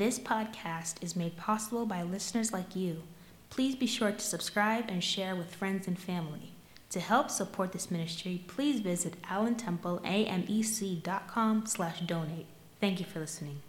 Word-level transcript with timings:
This 0.00 0.18
podcast 0.18 0.94
is 1.02 1.14
made 1.14 1.36
possible 1.36 1.84
by 1.84 2.02
listeners 2.02 2.54
like 2.54 2.74
you. 2.74 3.02
Please 3.50 3.76
be 3.76 3.86
sure 3.86 4.12
to 4.12 4.18
subscribe 4.18 4.86
and 4.88 5.04
share 5.04 5.36
with 5.36 5.54
friends 5.54 5.86
and 5.86 5.98
family. 5.98 6.54
To 6.88 7.00
help 7.00 7.28
support 7.28 7.72
this 7.72 7.90
ministry, 7.90 8.42
please 8.46 8.80
visit 8.80 9.20
allentempleamec.com 9.24 11.66
slash 11.66 12.00
donate. 12.00 12.46
Thank 12.80 13.00
you 13.00 13.04
for 13.04 13.20
listening. 13.20 13.60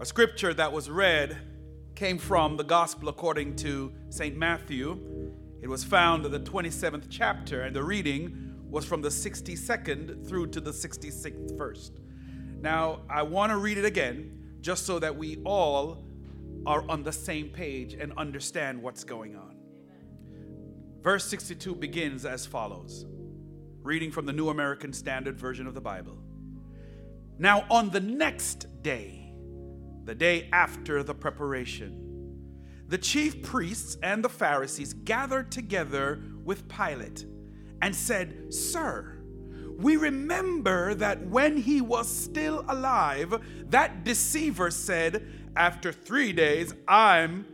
A 0.00 0.06
scripture 0.06 0.54
that 0.54 0.72
was 0.72 0.88
read 0.88 1.36
came 1.94 2.16
from 2.16 2.56
the 2.56 2.64
Gospel 2.64 3.10
according 3.10 3.56
to 3.56 3.92
St. 4.08 4.34
Matthew. 4.34 4.98
It 5.60 5.68
was 5.68 5.84
found 5.84 6.24
in 6.24 6.32
the 6.32 6.40
27th 6.40 7.08
chapter, 7.10 7.64
and 7.64 7.76
the 7.76 7.84
reading 7.84 8.54
was 8.70 8.86
from 8.86 9.02
the 9.02 9.10
62nd 9.10 10.26
through 10.26 10.46
to 10.46 10.62
the 10.62 10.70
66th 10.70 11.58
verse. 11.58 11.90
Now, 12.62 13.00
I 13.10 13.24
want 13.24 13.52
to 13.52 13.58
read 13.58 13.76
it 13.76 13.84
again 13.84 14.40
just 14.64 14.86
so 14.86 14.98
that 14.98 15.14
we 15.14 15.36
all 15.44 16.02
are 16.64 16.88
on 16.88 17.02
the 17.02 17.12
same 17.12 17.50
page 17.50 17.92
and 17.92 18.14
understand 18.16 18.82
what's 18.82 19.04
going 19.04 19.36
on. 19.36 19.54
Verse 21.02 21.26
62 21.26 21.74
begins 21.74 22.24
as 22.24 22.46
follows 22.46 23.04
reading 23.82 24.10
from 24.10 24.24
the 24.24 24.32
New 24.32 24.48
American 24.48 24.94
Standard 24.94 25.38
Version 25.38 25.66
of 25.66 25.74
the 25.74 25.80
Bible. 25.82 26.16
Now, 27.38 27.66
on 27.68 27.90
the 27.90 28.00
next 28.00 28.82
day, 28.82 29.34
the 30.04 30.14
day 30.14 30.48
after 30.50 31.02
the 31.02 31.14
preparation, 31.14 32.40
the 32.88 32.96
chief 32.96 33.42
priests 33.42 33.98
and 34.02 34.24
the 34.24 34.30
Pharisees 34.30 34.94
gathered 34.94 35.52
together 35.52 36.22
with 36.42 36.66
Pilate 36.70 37.26
and 37.82 37.94
said, 37.94 38.54
Sir, 38.54 39.13
we 39.78 39.96
remember 39.96 40.94
that 40.94 41.26
when 41.26 41.56
he 41.56 41.80
was 41.80 42.08
still 42.08 42.64
alive, 42.68 43.34
that 43.70 44.04
deceiver 44.04 44.70
said, 44.70 45.26
After 45.56 45.92
three 45.92 46.32
days, 46.32 46.74
I'm 46.86 47.46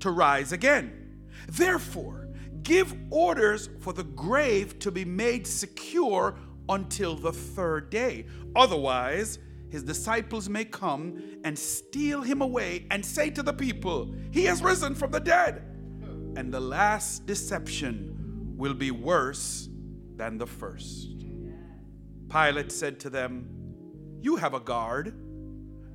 to 0.00 0.10
rise 0.10 0.52
again. 0.52 1.20
Therefore, 1.48 2.28
give 2.62 2.94
orders 3.10 3.68
for 3.80 3.92
the 3.92 4.04
grave 4.04 4.78
to 4.80 4.90
be 4.90 5.04
made 5.04 5.46
secure 5.46 6.36
until 6.68 7.16
the 7.16 7.32
third 7.32 7.90
day. 7.90 8.26
Otherwise, 8.54 9.38
his 9.70 9.82
disciples 9.84 10.48
may 10.48 10.64
come 10.64 11.22
and 11.44 11.58
steal 11.58 12.22
him 12.22 12.42
away 12.42 12.86
and 12.90 13.04
say 13.04 13.30
to 13.30 13.42
the 13.42 13.52
people, 13.52 14.12
He 14.32 14.44
has 14.44 14.62
risen 14.62 14.94
from 14.94 15.12
the 15.12 15.20
dead. 15.20 15.62
And 16.36 16.52
the 16.52 16.60
last 16.60 17.26
deception 17.26 18.54
will 18.56 18.74
be 18.74 18.90
worse 18.90 19.68
than 20.16 20.38
the 20.38 20.46
first. 20.46 21.19
Pilate 22.30 22.70
said 22.70 23.00
to 23.00 23.10
them, 23.10 23.48
You 24.20 24.36
have 24.36 24.54
a 24.54 24.60
guard. 24.60 25.14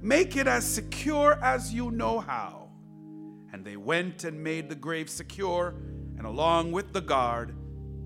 Make 0.01 0.35
it 0.35 0.47
as 0.47 0.65
secure 0.65 1.39
as 1.41 1.73
you 1.73 1.91
know 1.91 2.19
how. 2.19 2.69
And 3.53 3.65
they 3.65 3.77
went 3.77 4.25
and 4.25 4.43
made 4.43 4.69
the 4.69 4.75
grave 4.75 5.09
secure, 5.09 5.75
and 6.17 6.27
along 6.27 6.73
with 6.73 6.91
the 6.91 7.01
guard, 7.01 7.55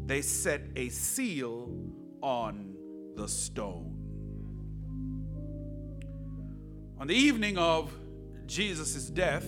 they 0.06 0.22
set 0.22 0.62
a 0.76 0.90
seal 0.90 1.74
on 2.22 2.76
the 3.16 3.28
stone. 3.28 3.96
On 7.00 7.08
the 7.08 7.16
evening 7.16 7.58
of 7.58 7.92
Jesus' 8.46 9.10
death, 9.10 9.46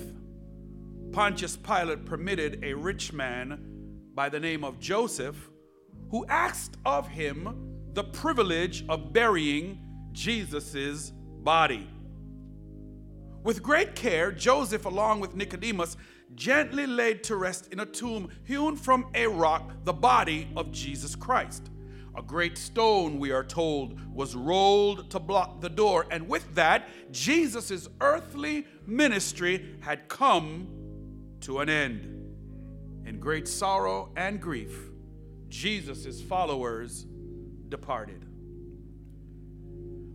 Pontius 1.11 1.57
Pilate 1.57 2.05
permitted 2.05 2.63
a 2.63 2.73
rich 2.73 3.13
man 3.13 3.59
by 4.15 4.29
the 4.29 4.39
name 4.39 4.63
of 4.63 4.79
Joseph, 4.79 5.49
who 6.09 6.25
asked 6.27 6.77
of 6.85 7.07
him 7.07 7.70
the 7.93 8.03
privilege 8.03 8.85
of 8.87 9.13
burying 9.13 9.79
Jesus' 10.11 11.11
body. 11.43 11.89
With 13.43 13.63
great 13.63 13.95
care, 13.95 14.31
Joseph, 14.31 14.85
along 14.85 15.19
with 15.19 15.35
Nicodemus, 15.35 15.97
gently 16.35 16.85
laid 16.85 17.23
to 17.25 17.35
rest 17.35 17.67
in 17.73 17.79
a 17.79 17.85
tomb 17.85 18.29
hewn 18.43 18.75
from 18.75 19.07
a 19.13 19.27
rock 19.27 19.73
the 19.83 19.93
body 19.93 20.47
of 20.55 20.71
Jesus 20.71 21.15
Christ. 21.15 21.69
A 22.15 22.21
great 22.21 22.57
stone, 22.57 23.19
we 23.19 23.31
are 23.31 23.43
told, 23.43 23.99
was 24.13 24.35
rolled 24.35 25.09
to 25.11 25.19
block 25.19 25.61
the 25.61 25.69
door, 25.69 26.05
and 26.11 26.27
with 26.27 26.55
that, 26.55 26.89
Jesus' 27.11 27.87
earthly 28.01 28.67
ministry 28.85 29.77
had 29.79 30.07
come 30.07 30.67
to 31.41 31.59
an 31.59 31.69
end. 31.69 32.17
In 33.05 33.19
great 33.19 33.47
sorrow 33.47 34.11
and 34.15 34.41
grief, 34.41 34.89
Jesus' 35.47 36.21
followers 36.21 37.05
departed. 37.71 38.25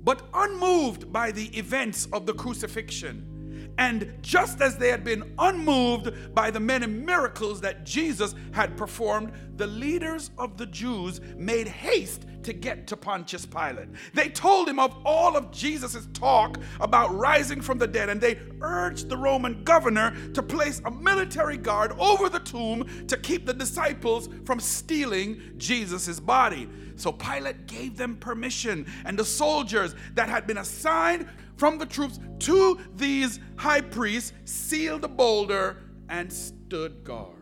But 0.05 0.23
unmoved 0.33 1.13
by 1.13 1.33
the 1.33 1.47
events 1.59 2.07
of 2.13 2.27
the 2.27 2.35
crucifixion, 2.35 3.73
and 3.79 4.15
just 4.23 4.61
as 4.61 4.77
they 4.77 4.89
had 4.89 5.03
been 5.03 5.35
unmoved 5.39 6.35
by 6.35 6.51
the 6.53 6.61
many 6.61 6.87
miracles 6.87 7.61
that 7.63 7.85
Jesus 7.85 8.35
had 8.53 8.77
performed, 8.77 9.33
the 9.57 9.67
leaders 9.67 10.31
of 10.39 10.57
the 10.57 10.67
Jews 10.67 11.21
made 11.37 11.67
haste 11.67 12.25
to 12.47 12.53
get 12.53 12.87
to 12.87 12.97
Pontius 12.97 13.45
Pilate. 13.45 13.89
They 14.15 14.29
told 14.29 14.69
him 14.69 14.79
of 14.79 14.97
all 15.05 15.37
of 15.37 15.51
Jesus' 15.51 16.09
talk 16.15 16.59
about 16.81 17.13
rising 17.13 17.61
from 17.61 17.77
the 17.77 17.89
dead, 17.89 18.09
and 18.09 18.21
they 18.21 18.39
urged 18.61 19.09
the 19.09 19.17
Roman 19.17 19.65
governor 19.65 20.17
to 20.33 20.43
place 20.43 20.81
a 20.85 20.91
military 20.91 21.57
guard 21.57 21.93
over 21.99 22.29
the 22.29 22.39
tomb 22.39 23.07
to 23.09 23.17
keep 23.17 23.47
the 23.47 23.53
disciples 23.53 24.29
from 24.45 24.61
stealing 24.61 25.41
Jesus' 25.57 26.21
body. 26.21 26.69
So 26.95 27.11
Pilate 27.11 27.67
gave 27.67 27.97
them 27.97 28.17
permission, 28.17 28.87
and 29.05 29.19
the 29.19 29.25
soldiers 29.25 29.97
that 30.15 30.29
had 30.29 30.47
been 30.47 30.59
assigned 30.59 31.29
from 31.57 31.79
the 31.79 31.87
troops 31.87 32.21
to 32.41 32.79
these 32.95 33.41
high 33.57 33.81
priests 33.81 34.33
sealed 34.45 35.03
the 35.03 35.09
boulder 35.09 35.79
and 36.09 36.33
stood 36.33 37.03
guard. 37.03 37.33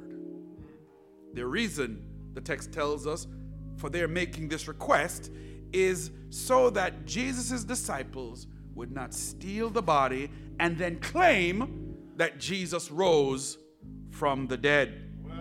The 1.34 1.44
reason, 1.44 2.02
the 2.32 2.40
text 2.40 2.72
tells 2.72 3.06
us, 3.06 3.26
for 3.76 3.90
their 3.90 4.08
making 4.08 4.48
this 4.48 4.68
request 4.68 5.30
is 5.72 6.10
so 6.30 6.70
that 6.70 7.04
Jesus' 7.04 7.64
disciples 7.64 8.46
would 8.74 8.92
not 8.92 9.14
steal 9.14 9.70
the 9.70 9.82
body 9.82 10.30
and 10.60 10.78
then 10.78 10.98
claim 11.00 11.96
that 12.16 12.38
Jesus 12.38 12.90
rose 12.90 13.58
from 14.10 14.46
the 14.46 14.56
dead. 14.56 15.10
Well, 15.22 15.34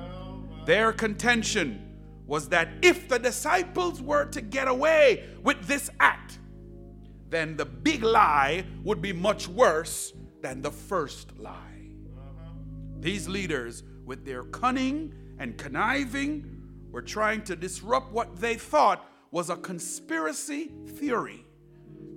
well. 0.49 0.65
Their 0.65 0.91
contention 0.91 1.93
was 2.25 2.49
that 2.49 2.69
if 2.81 3.07
the 3.07 3.19
disciples 3.19 4.01
were 4.01 4.25
to 4.25 4.41
get 4.41 4.67
away 4.67 5.29
with 5.43 5.65
this 5.67 5.89
act, 5.99 6.39
then 7.29 7.57
the 7.57 7.65
big 7.65 8.03
lie 8.03 8.65
would 8.83 9.01
be 9.01 9.13
much 9.13 9.47
worse 9.47 10.13
than 10.41 10.61
the 10.61 10.71
first 10.71 11.37
lie. 11.39 11.89
Uh-huh. 12.15 12.49
These 12.99 13.27
leaders, 13.27 13.83
with 14.05 14.25
their 14.25 14.43
cunning 14.43 15.13
and 15.39 15.57
conniving, 15.57 16.52
were 16.93 17.01
trying 17.01 17.41
to 17.41 17.55
disrupt 17.55 18.13
what 18.13 18.37
they 18.37 18.53
thought 18.53 19.09
was 19.31 19.49
a 19.49 19.57
conspiracy 19.57 20.71
theory 20.85 21.43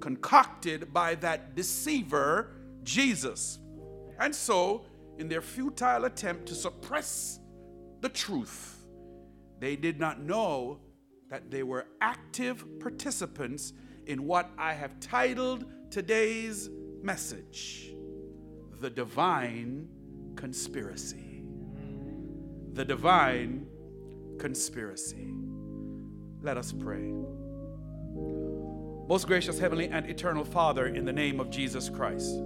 concocted 0.00 0.92
by 0.92 1.14
that 1.14 1.56
deceiver, 1.56 2.52
Jesus. 2.82 3.58
And 4.20 4.34
so, 4.34 4.84
in 5.18 5.28
their 5.28 5.40
futile 5.40 6.04
attempt 6.04 6.46
to 6.48 6.54
suppress 6.54 7.40
the 8.02 8.10
truth, 8.10 8.86
they 9.58 9.76
did 9.76 9.98
not 9.98 10.20
know 10.20 10.80
that 11.30 11.50
they 11.50 11.62
were 11.62 11.86
active 12.02 12.62
participants 12.78 13.72
in 14.04 14.26
what 14.26 14.50
I 14.58 14.74
have 14.74 15.00
titled 15.00 15.64
today's 15.90 16.68
message 17.02 17.94
The 18.78 18.90
Divine 18.90 19.88
Conspiracy. 20.36 21.42
The 22.74 22.84
Divine 22.84 23.66
Conspiracy. 24.38 25.32
Let 26.42 26.56
us 26.56 26.72
pray. 26.72 27.12
Most 29.08 29.26
gracious 29.26 29.58
Heavenly 29.58 29.88
and 29.88 30.06
Eternal 30.06 30.44
Father, 30.44 30.86
in 30.86 31.04
the 31.04 31.12
name 31.12 31.40
of 31.40 31.50
Jesus 31.50 31.88
Christ. 31.88 32.40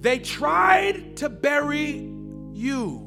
They 0.00 0.18
tried 0.18 1.16
to 1.18 1.28
bury 1.28 2.10
you, 2.52 3.00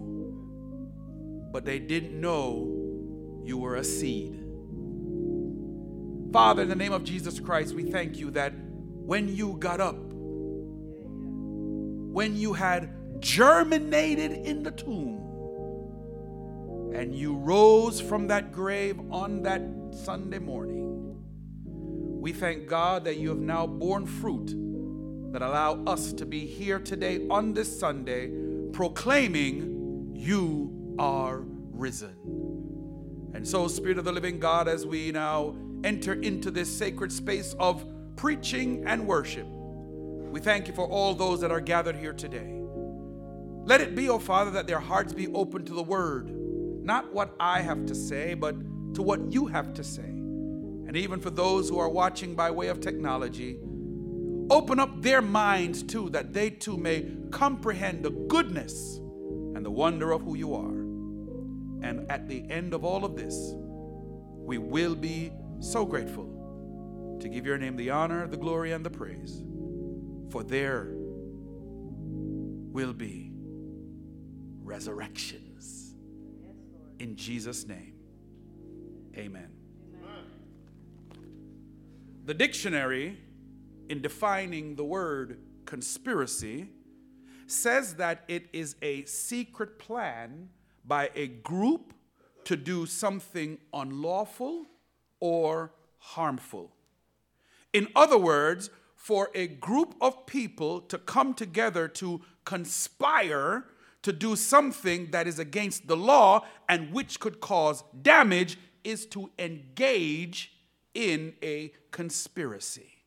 but 1.52 1.66
they 1.66 1.80
didn't 1.80 2.20
know 2.20 3.42
you 3.44 3.58
were 3.58 3.76
a 3.76 3.84
seed. 3.84 4.44
Father, 6.34 6.64
in 6.64 6.70
the 6.70 6.76
name 6.76 6.94
of 6.94 7.04
Jesus 7.04 7.40
Christ, 7.40 7.76
we 7.76 7.84
thank 7.84 8.18
you 8.18 8.32
that 8.32 8.54
when 8.56 9.34
you 9.34 9.58
got 9.60 9.80
up, 9.80 9.96
when 12.18 12.36
you 12.36 12.54
had 12.54 13.22
germinated 13.22 14.32
in 14.32 14.64
the 14.64 14.72
tomb, 14.72 15.17
and 16.98 17.14
you 17.14 17.36
rose 17.36 18.02
from 18.02 18.28
that 18.28 18.52
grave 18.52 19.00
on 19.12 19.44
that 19.44 19.62
Sunday 19.92 20.40
morning, 20.40 21.16
we 22.20 22.34
thank 22.34 22.68
God 22.68 23.06
that 23.06 23.18
you 23.18 23.30
have 23.30 23.38
now 23.38 23.68
borne 23.68 24.08
fruit 24.08 24.48
that 25.32 25.44
allow 25.44 25.84
us 25.86 26.12
to 26.14 26.26
be 26.26 26.48
here 26.48 26.80
today 26.80 27.28
on 27.30 27.54
this 27.54 27.80
Sunday 27.80 28.32
proclaiming 28.74 30.12
you 30.16 30.96
are 30.98 31.42
risen. 31.72 32.16
And 33.36 33.48
so, 33.48 33.68
Spirit 33.68 34.00
of 34.00 34.06
the 34.06 34.12
living 34.12 34.40
God, 34.40 34.68
as 34.68 34.84
we 34.84 35.12
now 35.12 35.56
enter 35.84 36.14
into 36.14 36.50
this 36.50 36.76
sacred 36.76 37.12
space 37.12 37.56
of 37.60 37.86
preaching 38.16 38.84
and 38.88 39.06
worship. 39.06 39.46
We 39.46 40.40
thank 40.40 40.68
you 40.68 40.74
for 40.74 40.88
all 40.88 41.14
those 41.14 41.42
that 41.42 41.52
are 41.52 41.62
gathered 41.62 41.96
here 41.96 42.14
today. 42.14 42.60
Let 43.68 43.82
it 43.82 43.96
be, 43.96 44.10
O 44.10 44.14
oh 44.14 44.20
Father, 44.20 44.50
that 44.52 44.66
their 44.66 44.80
hearts 44.80 45.14
be 45.14 45.28
open 45.34 45.66
to 45.66 45.74
the 45.74 45.84
word, 45.84 46.37
not 46.88 47.14
what 47.14 47.36
I 47.38 47.62
have 47.62 47.86
to 47.88 47.94
say, 47.94 48.34
but 48.34 48.56
to 48.96 49.02
what 49.04 49.32
you 49.32 49.46
have 49.46 49.74
to 49.74 49.84
say. 49.84 50.02
And 50.02 50.96
even 50.96 51.20
for 51.20 51.30
those 51.30 51.68
who 51.68 51.78
are 51.78 51.90
watching 51.90 52.34
by 52.34 52.50
way 52.50 52.70
of 52.70 52.80
technology, 52.80 53.60
open 54.50 54.80
up 54.80 55.02
their 55.02 55.22
minds 55.22 55.84
too, 55.84 56.10
that 56.12 56.34
they 56.34 56.50
too 56.50 56.78
may 56.78 57.06
comprehend 57.30 58.04
the 58.04 58.12
goodness 58.12 58.98
and 59.54 59.66
the 59.66 59.70
wonder 59.70 60.14
of 60.14 60.22
who 60.22 60.36
you 60.36 60.56
are. 60.56 60.78
And 61.86 62.10
at 62.10 62.30
the 62.30 62.50
end 62.50 62.74
of 62.74 62.86
all 62.86 63.04
of 63.04 63.18
this, 63.18 63.36
we 63.54 64.58
will 64.58 64.96
be 64.96 65.34
so 65.60 65.86
grateful 65.86 67.18
to 67.20 67.28
give 67.28 67.46
your 67.46 67.58
name 67.58 67.76
the 67.76 67.90
honor, 67.90 68.28
the 68.28 68.38
glory, 68.38 68.72
and 68.72 68.86
the 68.86 68.90
praise. 68.90 69.44
For 70.30 70.42
there 70.42 70.94
will 72.72 72.94
be 72.94 73.34
resurrections. 74.64 75.47
In 77.00 77.16
Jesus' 77.16 77.68
name, 77.68 77.94
amen. 79.16 79.50
The 82.26 82.34
dictionary, 82.34 83.18
in 83.90 84.02
defining 84.02 84.76
the 84.76 84.84
word 84.84 85.40
conspiracy, 85.66 86.70
says 87.46 87.96
that 87.96 88.24
it 88.28 88.48
is 88.52 88.76
a 88.82 89.06
secret 89.06 89.80
plan 89.80 90.50
by 90.86 91.10
a 91.16 91.28
group 91.28 91.94
to 92.44 92.56
do 92.56 92.86
something 92.86 93.58
unlawful 93.74 94.66
or 95.20 95.74
harmful. 96.00 96.72
In 97.74 97.88
other 97.96 98.18
words, 98.18 98.70
for 98.96 99.30
a 99.36 99.48
group 99.48 99.96
of 100.02 100.26
people 100.26 100.82
to 100.82 100.98
come 100.98 101.34
together 101.34 101.88
to 101.88 102.22
conspire 102.44 103.66
to 104.08 104.14
do 104.14 104.38
something 104.38 105.12
that 105.12 105.28
is 105.28 105.38
against 105.38 105.86
the 105.86 105.98
law 105.98 106.46
and 106.70 106.94
which 106.94 107.20
could 107.20 107.42
cause 107.42 107.84
damage 108.02 108.58
is 108.86 109.06
to 109.06 109.30
engage 109.38 110.54
in 110.94 111.34
a 111.44 111.74
conspiracy. 111.92 113.04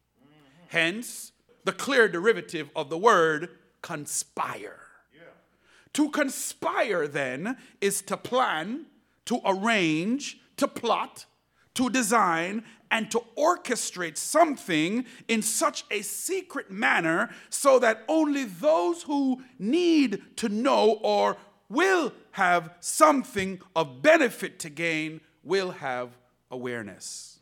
Hence, 0.69 1.33
the 1.65 1.73
clear 1.73 2.07
derivative 2.07 2.69
of 2.77 2.91
the 2.91 2.99
word 2.99 3.49
conspire. 3.81 4.83
Yeah. 5.15 5.23
To 5.95 6.11
conspire, 6.11 7.09
then, 7.09 7.57
is 7.81 8.03
to 8.03 8.19
plan, 8.19 8.85
to 9.25 9.41
arrange, 9.47 10.39
to 10.59 10.69
plot, 10.69 11.25
to 11.81 11.89
design, 11.89 12.63
and 12.91 13.11
to 13.11 13.23
orchestrate 13.39 14.19
something 14.19 15.07
in 15.29 15.41
such 15.41 15.85
a 15.91 16.03
secret 16.03 16.71
manner 16.71 17.31
so 17.49 17.79
that 17.79 18.05
only 18.07 18.45
those 18.45 19.05
who 19.05 19.43
need 19.59 20.23
to 20.37 20.51
know 20.51 20.99
or 21.03 21.39
will 21.71 22.13
have 22.33 22.75
something 22.81 23.61
of 23.75 24.03
benefit 24.03 24.59
to 24.59 24.69
gain 24.69 25.23
will 25.43 25.71
have 25.71 26.19
awareness. 26.51 27.39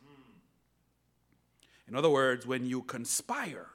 In 1.89 1.97
other 1.97 2.09
words, 2.09 2.47
when 2.47 2.65
you 2.65 2.83
conspire, 2.83 3.67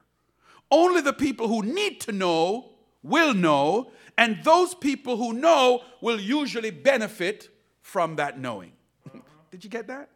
only 0.71 1.03
the 1.03 1.13
people 1.13 1.49
who 1.49 1.63
need 1.63 2.01
to 2.03 2.13
know 2.13 2.71
will 3.03 3.35
know, 3.35 3.91
and 4.17 4.43
those 4.45 4.75
people 4.75 5.19
who 5.19 5.35
know 5.35 5.83
will 6.01 6.19
usually 6.19 6.71
benefit 6.71 7.51
from 7.83 8.17
that 8.17 8.39
knowing. 8.39 8.73
Did 9.51 9.63
you 9.63 9.69
get 9.69 9.89
that? 9.89 10.09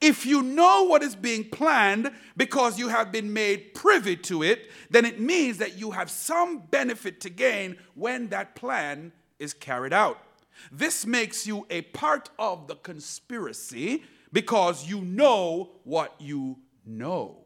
If 0.00 0.26
you 0.26 0.42
know 0.42 0.84
what 0.84 1.02
is 1.02 1.16
being 1.16 1.48
planned 1.48 2.10
because 2.36 2.78
you 2.78 2.88
have 2.88 3.10
been 3.10 3.32
made 3.32 3.74
privy 3.74 4.16
to 4.16 4.42
it, 4.42 4.70
then 4.90 5.04
it 5.04 5.20
means 5.20 5.58
that 5.58 5.78
you 5.78 5.92
have 5.92 6.10
some 6.10 6.58
benefit 6.70 7.20
to 7.22 7.30
gain 7.30 7.76
when 7.94 8.28
that 8.28 8.54
plan 8.54 9.12
is 9.38 9.54
carried 9.54 9.92
out. 9.92 10.20
This 10.70 11.06
makes 11.06 11.46
you 11.46 11.66
a 11.70 11.82
part 11.82 12.30
of 12.38 12.66
the 12.66 12.76
conspiracy 12.76 14.04
because 14.32 14.86
you 14.86 15.00
know 15.00 15.70
what 15.84 16.14
you 16.18 16.58
know. 16.84 17.38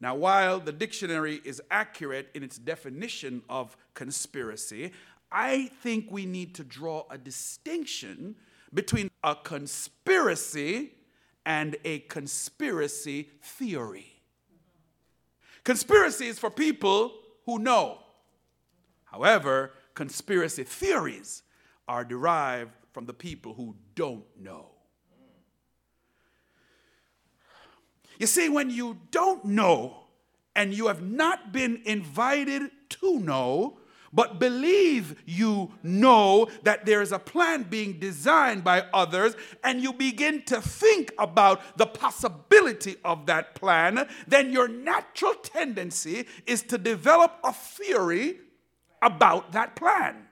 Now, 0.00 0.14
while 0.14 0.60
the 0.60 0.72
dictionary 0.72 1.40
is 1.44 1.62
accurate 1.70 2.28
in 2.34 2.42
its 2.42 2.58
definition 2.58 3.42
of 3.48 3.76
conspiracy, 3.94 4.92
I 5.32 5.70
think 5.82 6.10
we 6.10 6.26
need 6.26 6.54
to 6.56 6.64
draw 6.64 7.04
a 7.10 7.16
distinction 7.16 8.36
between 8.74 9.10
a 9.24 9.34
conspiracy 9.34 10.92
and 11.46 11.76
a 11.84 12.00
conspiracy 12.00 13.30
theory. 13.40 14.20
Conspiracy 15.62 16.26
is 16.26 16.38
for 16.38 16.50
people 16.50 17.14
who 17.46 17.60
know. 17.60 17.98
However, 19.04 19.72
conspiracy 19.94 20.64
theories 20.64 21.44
are 21.88 22.04
derived 22.04 22.72
from 22.92 23.06
the 23.06 23.14
people 23.14 23.54
who 23.54 23.76
don't 23.94 24.24
know. 24.38 24.72
You 28.18 28.26
see, 28.26 28.48
when 28.48 28.70
you 28.70 28.98
don't 29.10 29.44
know 29.44 30.08
and 30.56 30.74
you 30.74 30.88
have 30.88 31.02
not 31.02 31.52
been 31.52 31.80
invited 31.84 32.70
to 32.88 33.20
know, 33.20 33.78
but 34.16 34.40
believe 34.40 35.22
you 35.26 35.70
know 35.82 36.48
that 36.62 36.86
there 36.86 37.02
is 37.02 37.12
a 37.12 37.18
plan 37.18 37.64
being 37.64 38.00
designed 38.00 38.64
by 38.64 38.82
others, 38.94 39.36
and 39.62 39.82
you 39.82 39.92
begin 39.92 40.42
to 40.44 40.60
think 40.60 41.12
about 41.18 41.60
the 41.76 41.86
possibility 41.86 42.96
of 43.04 43.26
that 43.26 43.54
plan, 43.54 44.08
then 44.26 44.50
your 44.52 44.68
natural 44.68 45.34
tendency 45.34 46.26
is 46.46 46.62
to 46.62 46.78
develop 46.78 47.38
a 47.44 47.52
theory 47.52 48.38
about 49.02 49.52
that 49.52 49.76
plan. 49.76 50.26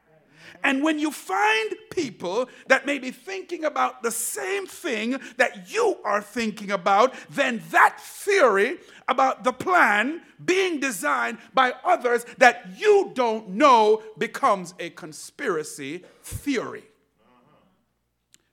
And 0.62 0.82
when 0.82 0.98
you 0.98 1.10
find 1.10 1.74
people 1.90 2.48
that 2.68 2.86
may 2.86 2.98
be 2.98 3.10
thinking 3.10 3.64
about 3.64 4.02
the 4.02 4.10
same 4.10 4.66
thing 4.66 5.20
that 5.36 5.70
you 5.70 5.98
are 6.04 6.22
thinking 6.22 6.70
about, 6.70 7.14
then 7.30 7.62
that 7.70 8.00
theory 8.00 8.78
about 9.08 9.44
the 9.44 9.52
plan 9.52 10.22
being 10.44 10.80
designed 10.80 11.38
by 11.52 11.74
others 11.84 12.24
that 12.38 12.66
you 12.76 13.12
don't 13.14 13.50
know 13.50 14.02
becomes 14.18 14.74
a 14.78 14.90
conspiracy 14.90 16.04
theory. 16.22 16.84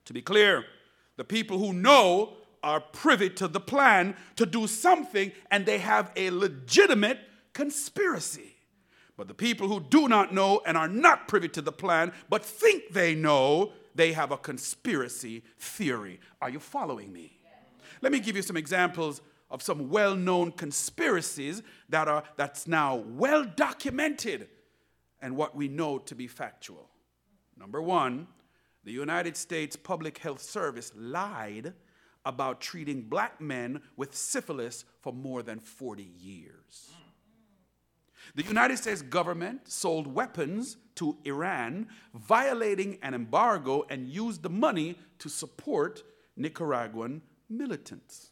To 0.05 0.13
be 0.13 0.21
clear, 0.21 0.65
the 1.17 1.23
people 1.23 1.57
who 1.57 1.73
know 1.73 2.33
are 2.63 2.79
privy 2.79 3.29
to 3.29 3.47
the 3.47 3.59
plan 3.59 4.15
to 4.35 4.45
do 4.45 4.67
something 4.67 5.31
and 5.49 5.65
they 5.65 5.79
have 5.79 6.11
a 6.15 6.29
legitimate 6.29 7.19
conspiracy. 7.53 8.50
But 9.21 9.27
the 9.27 9.35
people 9.35 9.67
who 9.67 9.79
do 9.79 10.07
not 10.07 10.33
know 10.33 10.63
and 10.65 10.75
are 10.75 10.87
not 10.87 11.27
privy 11.27 11.47
to 11.49 11.61
the 11.61 11.71
plan, 11.71 12.11
but 12.27 12.43
think 12.43 12.91
they 12.91 13.13
know, 13.13 13.71
they 13.93 14.13
have 14.13 14.31
a 14.31 14.37
conspiracy 14.37 15.43
theory. 15.59 16.19
Are 16.41 16.49
you 16.49 16.59
following 16.59 17.13
me? 17.13 17.37
Let 18.01 18.11
me 18.11 18.19
give 18.19 18.35
you 18.35 18.41
some 18.41 18.57
examples 18.57 19.21
of 19.51 19.61
some 19.61 19.91
well-known 19.91 20.53
conspiracies 20.53 21.61
that 21.89 22.07
are 22.07 22.23
that's 22.35 22.67
now 22.67 22.95
well 22.95 23.45
documented 23.45 24.47
and 25.21 25.37
what 25.37 25.55
we 25.55 25.67
know 25.67 25.99
to 25.99 26.15
be 26.15 26.25
factual. 26.25 26.89
Number 27.55 27.79
1, 27.79 28.25
the 28.85 28.91
United 28.91 29.37
States 29.37 29.75
Public 29.75 30.17
Health 30.17 30.41
Service 30.41 30.91
lied 30.95 31.73
about 32.25 32.59
treating 32.59 33.03
black 33.03 33.39
men 33.39 33.83
with 33.95 34.15
syphilis 34.15 34.83
for 34.99 35.13
more 35.13 35.43
than 35.43 35.59
40 35.59 36.01
years. 36.01 36.89
The 38.35 38.43
United 38.43 38.77
States 38.77 39.01
government 39.01 39.69
sold 39.69 40.07
weapons 40.07 40.77
to 40.95 41.17
Iran, 41.25 41.87
violating 42.13 42.97
an 43.01 43.13
embargo, 43.13 43.85
and 43.89 44.07
used 44.07 44.43
the 44.43 44.49
money 44.49 44.97
to 45.19 45.29
support 45.29 46.03
Nicaraguan 46.37 47.21
militants. 47.49 48.31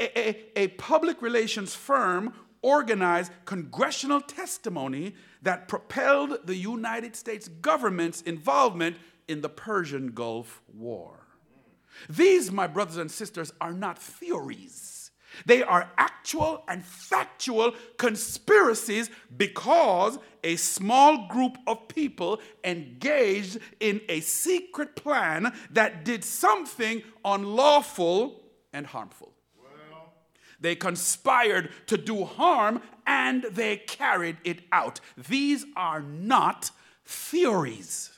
A, 0.00 0.28
a, 0.28 0.44
a, 0.56 0.68
public 0.68 1.20
relations 1.22 1.74
firm 1.74 2.32
organized 2.62 3.32
congressional 3.44 4.20
testimony 4.20 5.14
that 5.42 5.68
propelled 5.68 6.38
the 6.44 6.56
United 6.56 7.14
States 7.16 7.48
government's 7.48 8.22
involvement 8.22 8.96
in 9.28 9.40
the 9.40 9.48
Persian 9.48 10.12
Gulf 10.12 10.62
War. 10.72 11.26
These, 12.08 12.50
my 12.50 12.66
brothers 12.66 12.96
and 12.96 13.10
sisters, 13.10 13.52
are 13.60 13.72
not 13.72 13.98
theories. 13.98 14.97
They 15.46 15.62
are 15.62 15.90
actual 15.96 16.64
and 16.68 16.84
factual 16.84 17.74
conspiracies 17.96 19.10
because 19.36 20.18
a 20.44 20.56
small 20.56 21.28
group 21.28 21.58
of 21.66 21.88
people 21.88 22.40
engaged 22.64 23.58
in 23.80 24.00
a 24.08 24.20
secret 24.20 24.96
plan 24.96 25.52
that 25.70 26.04
did 26.04 26.24
something 26.24 27.02
unlawful 27.24 28.42
and 28.72 28.86
harmful. 28.86 29.32
They 30.60 30.74
conspired 30.74 31.70
to 31.86 31.96
do 31.96 32.24
harm 32.24 32.82
and 33.06 33.44
they 33.44 33.76
carried 33.76 34.38
it 34.44 34.62
out. 34.72 35.00
These 35.16 35.64
are 35.76 36.00
not 36.00 36.70
theories. 37.04 38.17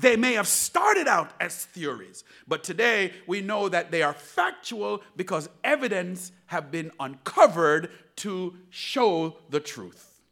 They 0.00 0.16
may 0.16 0.32
have 0.32 0.48
started 0.48 1.06
out 1.06 1.32
as 1.40 1.66
theories, 1.66 2.24
but 2.48 2.64
today 2.64 3.12
we 3.26 3.42
know 3.42 3.68
that 3.68 3.90
they 3.90 4.02
are 4.02 4.14
factual 4.14 5.02
because 5.14 5.50
evidence 5.62 6.32
have 6.46 6.70
been 6.70 6.90
uncovered 6.98 7.90
to 8.16 8.56
show 8.70 9.36
the 9.50 9.60
truth. 9.60 10.22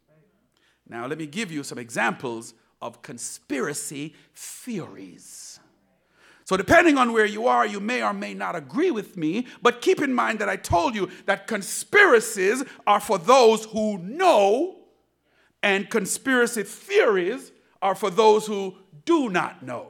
Now, 0.88 1.06
let 1.06 1.18
me 1.18 1.26
give 1.26 1.52
you 1.52 1.62
some 1.62 1.76
examples 1.76 2.54
of 2.80 3.02
conspiracy 3.02 4.14
theories. 4.34 5.60
So, 6.44 6.56
depending 6.56 6.96
on 6.96 7.12
where 7.12 7.26
you 7.26 7.46
are, 7.46 7.66
you 7.66 7.78
may 7.78 8.02
or 8.02 8.14
may 8.14 8.32
not 8.32 8.56
agree 8.56 8.90
with 8.90 9.18
me, 9.18 9.46
but 9.60 9.82
keep 9.82 10.00
in 10.00 10.14
mind 10.14 10.38
that 10.38 10.48
I 10.48 10.56
told 10.56 10.94
you 10.94 11.10
that 11.26 11.46
conspiracies 11.46 12.64
are 12.86 13.00
for 13.00 13.18
those 13.18 13.66
who 13.66 13.98
know, 13.98 14.76
and 15.62 15.90
conspiracy 15.90 16.62
theories 16.62 17.52
are 17.82 17.94
for 17.94 18.10
those 18.10 18.46
who 18.46 18.76
do 19.08 19.30
not 19.30 19.62
know. 19.62 19.86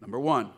Number 0.00 0.18
one, 0.18 0.48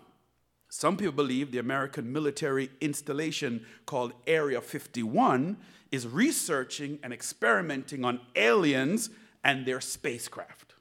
some 0.69 0.97
people 0.97 1.13
believe 1.13 1.51
the 1.51 1.59
American 1.59 2.13
military 2.13 2.71
installation 2.81 3.67
called 3.87 4.13
Area 4.25 4.61
51 4.61 5.57
is 5.91 6.07
researching 6.07 7.01
and 7.03 7.13
experimenting 7.13 8.05
on 8.05 8.21
aliens 8.37 9.11
and 9.43 9.67
their 9.67 9.81
spacecraft. 9.81 10.75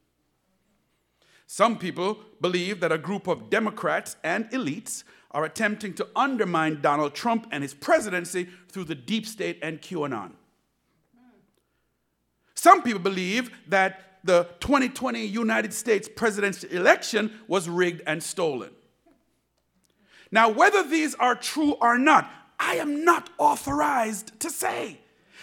Some 1.47 1.79
people 1.79 2.19
believe 2.39 2.81
that 2.81 2.91
a 2.91 2.99
group 2.99 3.25
of 3.25 3.49
Democrats 3.49 4.15
and 4.23 4.47
elites 4.51 5.03
are 5.31 5.43
attempting 5.43 5.95
to 5.95 6.07
undermine 6.15 6.81
Donald 6.81 7.15
Trump 7.15 7.47
and 7.51 7.63
his 7.63 7.73
presidency 7.73 8.47
through 8.69 8.83
the 8.83 8.95
deep 8.95 9.25
state 9.25 9.57
and 9.63 9.81
QAnon. 9.81 10.33
Some 12.53 12.83
people 12.83 13.01
believe 13.01 13.49
that 13.67 14.10
the 14.23 14.47
2020 14.59 15.25
United 15.25 15.73
States 15.73 16.09
presidential 16.13 16.69
election 16.69 17.31
was 17.47 17.67
rigged 17.67 18.01
and 18.05 18.21
stolen. 18.21 18.71
Now, 20.31 20.49
whether 20.49 20.83
these 20.83 21.15
are 21.15 21.35
true 21.35 21.73
or 21.81 21.97
not, 21.97 22.31
I 22.59 22.75
am 22.75 23.03
not 23.03 23.29
authorized 23.37 24.39
to 24.41 24.49
say 24.49 24.99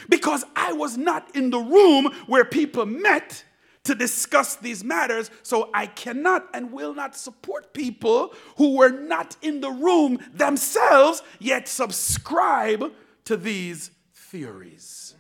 because 0.09 0.45
I 0.55 0.73
was 0.73 0.97
not 0.97 1.35
in 1.35 1.51
the 1.51 1.59
room 1.59 2.13
where 2.27 2.45
people 2.45 2.87
met 2.87 3.45
to 3.85 3.95
discuss 3.95 4.57
these 4.57 4.85
matters, 4.85 5.31
so 5.43 5.71
I 5.73 5.87
cannot 5.87 6.49
and 6.53 6.73
will 6.73 6.95
not 6.95 7.17
support 7.17 7.73
people 7.73 8.35
who 8.57 8.77
were 8.77 8.91
not 8.91 9.37
in 9.41 9.61
the 9.61 9.71
room 9.71 10.19
themselves 10.35 11.23
yet 11.39 11.69
subscribe 11.69 12.93
to 13.25 13.37
these 13.37 13.91
theories. 14.15 15.15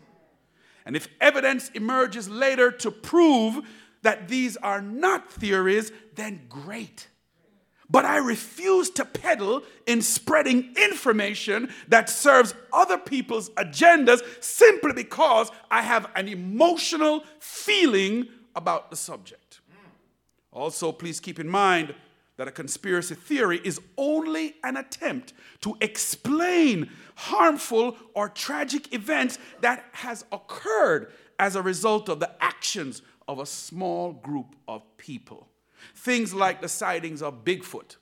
And 0.88 0.97
if 0.97 1.07
evidence 1.21 1.71
emerges 1.75 2.30
later 2.30 2.71
to 2.71 2.90
prove 2.90 3.61
that 4.00 4.26
these 4.26 4.57
are 4.57 4.80
not 4.80 5.30
theories, 5.30 5.92
then 6.14 6.47
great. 6.49 7.09
But 7.90 8.07
I 8.07 8.16
refuse 8.16 8.88
to 8.92 9.04
peddle 9.04 9.64
in 9.87 10.00
spreading 10.00 10.75
information 10.83 11.68
that 11.88 12.09
serves 12.09 12.54
other 12.73 12.97
people's 12.97 13.50
agendas 13.50 14.23
simply 14.42 14.95
because 14.95 15.50
I 15.71 15.83
have 15.83 16.11
an 16.16 16.26
emotional 16.26 17.23
feeling 17.38 18.26
about 18.57 18.88
the 18.88 18.97
subject. 18.97 19.61
Also, 20.52 20.90
please 20.90 21.21
keep 21.21 21.38
in 21.38 21.50
mind 21.50 21.95
that 22.38 22.49
a 22.49 22.52
conspiracy 22.52 23.14
theory 23.14 23.61
is 23.64 23.80
only 23.99 24.54
an 24.64 24.76
attempt 24.76 25.35
to 25.61 25.76
explain 25.80 26.88
harmful 27.16 27.97
or 28.14 28.28
tragic 28.28 28.95
events 28.95 29.38
that 29.61 29.85
has 29.92 30.25
occurred 30.33 31.12
as 31.38 31.57
a 31.57 31.62
result 31.62 32.09
of 32.09 32.21
the 32.21 32.30
actions 32.40 33.02
of 33.26 33.40
a 33.40 33.47
small 33.47 34.12
group 34.12 34.54
of 34.66 34.83
people. 34.97 35.49
Things 35.95 36.33
like 36.33 36.62
the 36.62 36.68
sightings 36.68 37.23
of 37.23 37.45
Bigfoot 37.45 37.97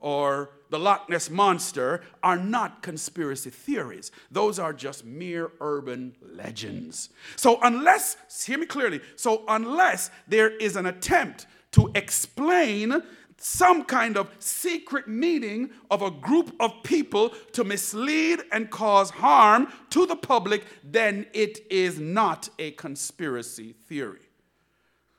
or 0.00 0.50
the 0.70 0.78
Loch 0.78 1.08
Ness 1.08 1.30
Monster 1.30 2.02
are 2.22 2.36
not 2.36 2.82
conspiracy 2.82 3.50
theories. 3.50 4.10
Those 4.30 4.58
are 4.58 4.72
just 4.72 5.04
mere 5.04 5.52
urban 5.60 6.16
legends. 6.20 7.10
So, 7.36 7.58
unless, 7.62 8.16
hear 8.44 8.58
me 8.58 8.66
clearly, 8.66 9.00
so 9.16 9.44
unless 9.48 10.10
there 10.26 10.50
is 10.50 10.76
an 10.76 10.86
attempt 10.86 11.46
to 11.72 11.90
explain 11.94 13.02
some 13.38 13.84
kind 13.84 14.16
of 14.16 14.30
secret 14.40 15.08
meeting 15.08 15.70
of 15.90 16.02
a 16.02 16.10
group 16.10 16.54
of 16.60 16.82
people 16.82 17.30
to 17.52 17.64
mislead 17.64 18.40
and 18.52 18.70
cause 18.70 19.10
harm 19.10 19.72
to 19.90 20.06
the 20.06 20.16
public, 20.16 20.64
then 20.82 21.26
it 21.32 21.60
is 21.70 21.98
not 21.98 22.48
a 22.58 22.72
conspiracy 22.72 23.72
theory. 23.72 24.20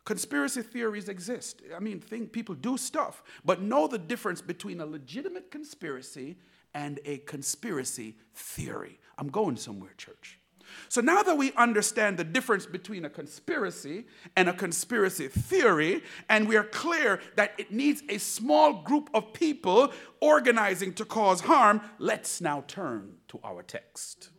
Conspiracy 0.03 0.61
theories 0.61 1.07
exist. 1.07 1.61
I 1.75 1.79
mean, 1.79 1.99
think 1.99 2.31
people 2.31 2.55
do 2.55 2.77
stuff, 2.77 3.23
but 3.45 3.61
know 3.61 3.87
the 3.87 3.99
difference 3.99 4.41
between 4.41 4.81
a 4.81 4.85
legitimate 4.85 5.51
conspiracy 5.51 6.37
and 6.73 6.99
a 7.05 7.19
conspiracy 7.19 8.15
theory. 8.33 8.99
I'm 9.17 9.29
going 9.29 9.55
somewhere, 9.55 9.93
church. 9.97 10.38
So 10.87 11.01
now 11.01 11.23
that 11.23 11.37
we 11.37 11.51
understand 11.53 12.17
the 12.17 12.23
difference 12.23 12.65
between 12.65 13.05
a 13.05 13.09
conspiracy 13.09 14.05
and 14.35 14.49
a 14.49 14.53
conspiracy 14.53 15.27
theory, 15.27 16.03
and 16.29 16.47
we 16.47 16.55
are 16.57 16.63
clear 16.63 17.19
that 17.35 17.53
it 17.57 17.71
needs 17.71 18.03
a 18.09 18.17
small 18.17 18.81
group 18.81 19.09
of 19.13 19.33
people 19.33 19.91
organizing 20.21 20.93
to 20.93 21.05
cause 21.05 21.41
harm, 21.41 21.81
let's 21.97 22.41
now 22.41 22.63
turn 22.67 23.15
to 23.29 23.39
our 23.43 23.63
text. 23.63 24.29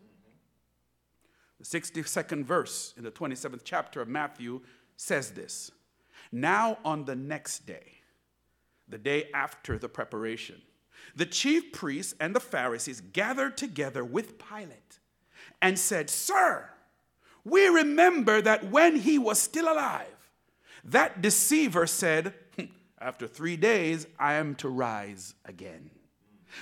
The 1.59 1.65
62nd 1.65 2.45
verse 2.45 2.95
in 2.97 3.05
the 3.05 3.11
27th 3.11 3.61
chapter 3.65 4.01
of 4.01 4.09
Matthew 4.09 4.63
says 4.97 5.33
this 5.33 5.71
Now 6.33 6.79
on 6.85 7.05
the 7.05 7.17
next 7.17 7.67
day, 7.67 7.99
the 8.89 8.99
day 8.99 9.29
after 9.35 9.79
the 9.79 9.89
preparation, 9.89 10.63
the 11.15 11.27
chief 11.27 11.73
priests 11.73 12.15
and 12.21 12.35
the 12.35 12.41
Pharisees 12.41 13.01
gathered 13.01 13.57
together 13.57 14.05
with 14.05 14.39
Pilate 14.39 15.00
and 15.61 15.79
said, 15.79 16.11
Sir, 16.11 16.69
we 17.45 17.67
remember 17.67 18.41
that 18.41 18.71
when 18.71 18.97
he 18.97 19.19
was 19.19 19.41
still 19.41 19.73
alive, 19.73 20.07
that 20.85 21.23
deceiver 21.23 21.87
said, 21.87 22.35
hmm, 22.57 22.67
After 23.01 23.27
three 23.27 23.57
days, 23.57 24.07
I 24.19 24.35
am 24.35 24.55
to 24.57 24.69
rise 24.69 25.35
again. 25.45 25.91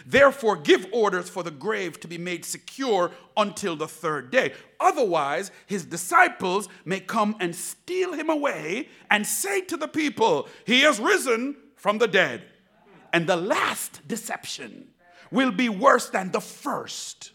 Therefore, 0.06 0.56
give 0.56 0.86
orders 0.92 1.30
for 1.30 1.42
the 1.42 1.50
grave 1.50 1.98
to 2.00 2.08
be 2.08 2.18
made 2.18 2.44
secure 2.44 3.10
until 3.36 3.74
the 3.74 3.88
third 3.88 4.30
day. 4.30 4.52
Otherwise, 4.78 5.50
his 5.66 5.84
disciples 5.84 6.68
may 6.84 7.00
come 7.00 7.36
and 7.40 7.54
steal 7.54 8.12
him 8.12 8.28
away 8.28 8.88
and 9.10 9.26
say 9.26 9.62
to 9.62 9.76
the 9.76 9.88
people, 9.88 10.48
He 10.66 10.80
has 10.82 11.00
risen 11.00 11.56
from 11.76 11.98
the 11.98 12.08
dead. 12.08 12.44
And 13.12 13.26
the 13.26 13.36
last 13.36 14.06
deception 14.06 14.88
will 15.30 15.52
be 15.52 15.68
worse 15.68 16.10
than 16.10 16.30
the 16.30 16.40
first. 16.40 17.32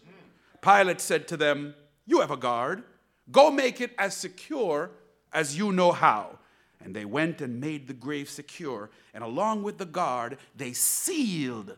Pilate 0.64 1.00
said 1.00 1.28
to 1.28 1.36
them, 1.36 1.74
You 2.06 2.20
have 2.20 2.30
a 2.30 2.36
guard. 2.36 2.84
Go 3.30 3.50
make 3.50 3.80
it 3.80 3.94
as 3.98 4.16
secure 4.16 4.90
as 5.32 5.58
you 5.58 5.72
know 5.72 5.92
how. 5.92 6.38
And 6.82 6.96
they 6.96 7.04
went 7.04 7.40
and 7.40 7.60
made 7.60 7.86
the 7.86 7.94
grave 7.94 8.30
secure. 8.30 8.90
And 9.12 9.22
along 9.22 9.62
with 9.62 9.78
the 9.78 9.86
guard, 9.86 10.38
they 10.56 10.72
sealed 10.72 11.76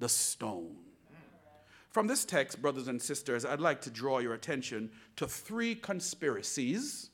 the 0.00 0.08
stone. 0.08 0.76
From 1.90 2.06
this 2.06 2.24
text, 2.24 2.60
brothers 2.60 2.88
and 2.88 3.00
sisters, 3.00 3.44
I'd 3.44 3.60
like 3.60 3.80
to 3.82 3.90
draw 3.90 4.18
your 4.18 4.34
attention 4.34 4.90
to 5.16 5.26
three 5.26 5.74
conspiracies 5.74 7.10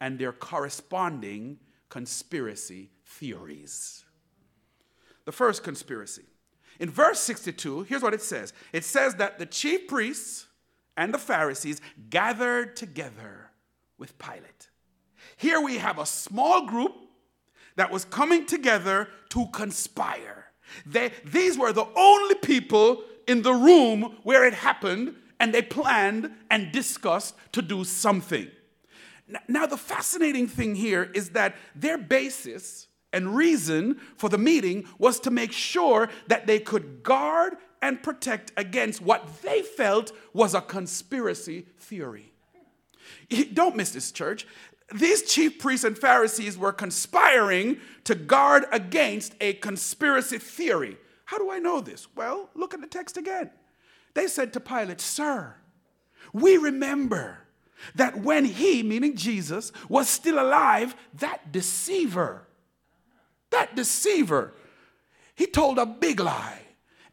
and 0.00 0.18
their 0.18 0.32
corresponding 0.32 1.58
conspiracy 1.88 2.90
theories. 3.04 4.04
The 5.24 5.32
first 5.32 5.62
conspiracy 5.62 6.24
in 6.80 6.90
verse 6.90 7.20
62, 7.20 7.82
here's 7.84 8.02
what 8.02 8.14
it 8.14 8.22
says 8.22 8.52
it 8.72 8.84
says 8.84 9.14
that 9.16 9.38
the 9.38 9.46
chief 9.46 9.86
priests 9.88 10.46
and 10.96 11.12
the 11.12 11.18
Pharisees 11.18 11.80
gathered 12.10 12.76
together 12.76 13.50
with 13.98 14.18
Pilate. 14.18 14.68
Here 15.36 15.60
we 15.60 15.78
have 15.78 15.98
a 15.98 16.06
small 16.06 16.66
group 16.66 16.92
that 17.76 17.90
was 17.90 18.04
coming 18.04 18.46
together 18.46 19.08
to 19.30 19.46
conspire. 19.46 20.46
They, 20.86 21.10
these 21.24 21.58
were 21.58 21.72
the 21.72 21.86
only 21.96 22.36
people 22.36 23.02
in 23.26 23.42
the 23.42 23.52
room 23.52 24.18
where 24.22 24.44
it 24.44 24.54
happened, 24.54 25.16
and 25.40 25.52
they 25.52 25.62
planned 25.62 26.30
and 26.50 26.72
discussed 26.72 27.34
to 27.52 27.62
do 27.62 27.84
something. 27.84 28.48
Now, 29.48 29.66
the 29.66 29.76
fascinating 29.76 30.46
thing 30.46 30.74
here 30.74 31.10
is 31.14 31.30
that 31.30 31.56
their 31.74 31.98
basis 31.98 32.88
and 33.14 33.34
reason 33.34 33.98
for 34.16 34.28
the 34.28 34.36
meeting 34.36 34.86
was 34.98 35.18
to 35.20 35.30
make 35.30 35.52
sure 35.52 36.10
that 36.26 36.46
they 36.46 36.58
could 36.58 37.02
guard 37.02 37.54
and 37.80 38.02
protect 38.02 38.52
against 38.56 39.00
what 39.00 39.42
they 39.42 39.62
felt 39.62 40.12
was 40.32 40.54
a 40.54 40.60
conspiracy 40.60 41.66
theory. 41.78 42.32
Don't 43.52 43.76
miss 43.76 43.90
this, 43.90 44.10
church. 44.10 44.46
These 44.94 45.22
chief 45.22 45.58
priests 45.58 45.84
and 45.84 45.96
Pharisees 45.96 46.58
were 46.58 46.72
conspiring 46.72 47.78
to 48.04 48.14
guard 48.14 48.64
against 48.72 49.34
a 49.40 49.54
conspiracy 49.54 50.38
theory. 50.38 50.98
How 51.26 51.38
do 51.38 51.50
I 51.50 51.58
know 51.58 51.80
this? 51.80 52.06
Well, 52.14 52.50
look 52.54 52.74
at 52.74 52.80
the 52.80 52.86
text 52.86 53.16
again. 53.16 53.50
They 54.14 54.26
said 54.26 54.52
to 54.52 54.60
Pilate, 54.60 55.00
Sir, 55.00 55.54
we 56.32 56.56
remember 56.56 57.38
that 57.94 58.20
when 58.20 58.44
he, 58.44 58.82
meaning 58.82 59.16
Jesus, 59.16 59.72
was 59.88 60.08
still 60.08 60.38
alive, 60.38 60.94
that 61.14 61.52
deceiver, 61.52 62.43
that 63.54 63.74
deceiver, 63.74 64.52
he 65.34 65.46
told 65.46 65.78
a 65.78 65.86
big 65.86 66.20
lie. 66.20 66.60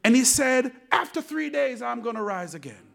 And 0.04 0.16
he 0.16 0.26
said, 0.26 0.72
After 0.92 1.22
three 1.22 1.50
days, 1.50 1.82
I'm 1.82 2.02
going 2.02 2.16
to 2.16 2.24
rise 2.24 2.54
again. 2.56 2.92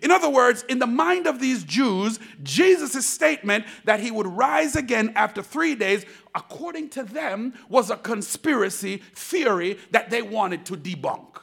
In 0.00 0.10
other 0.10 0.30
words, 0.30 0.64
in 0.68 0.78
the 0.78 0.86
mind 0.86 1.26
of 1.26 1.38
these 1.38 1.64
Jews, 1.64 2.18
Jesus' 2.42 3.06
statement 3.06 3.66
that 3.84 4.00
he 4.00 4.10
would 4.10 4.26
rise 4.26 4.74
again 4.74 5.12
after 5.16 5.42
three 5.42 5.74
days, 5.74 6.06
according 6.34 6.88
to 6.90 7.02
them, 7.02 7.52
was 7.68 7.90
a 7.90 7.96
conspiracy 7.96 9.02
theory 9.14 9.78
that 9.90 10.08
they 10.08 10.22
wanted 10.22 10.64
to 10.66 10.76
debunk. 10.76 11.40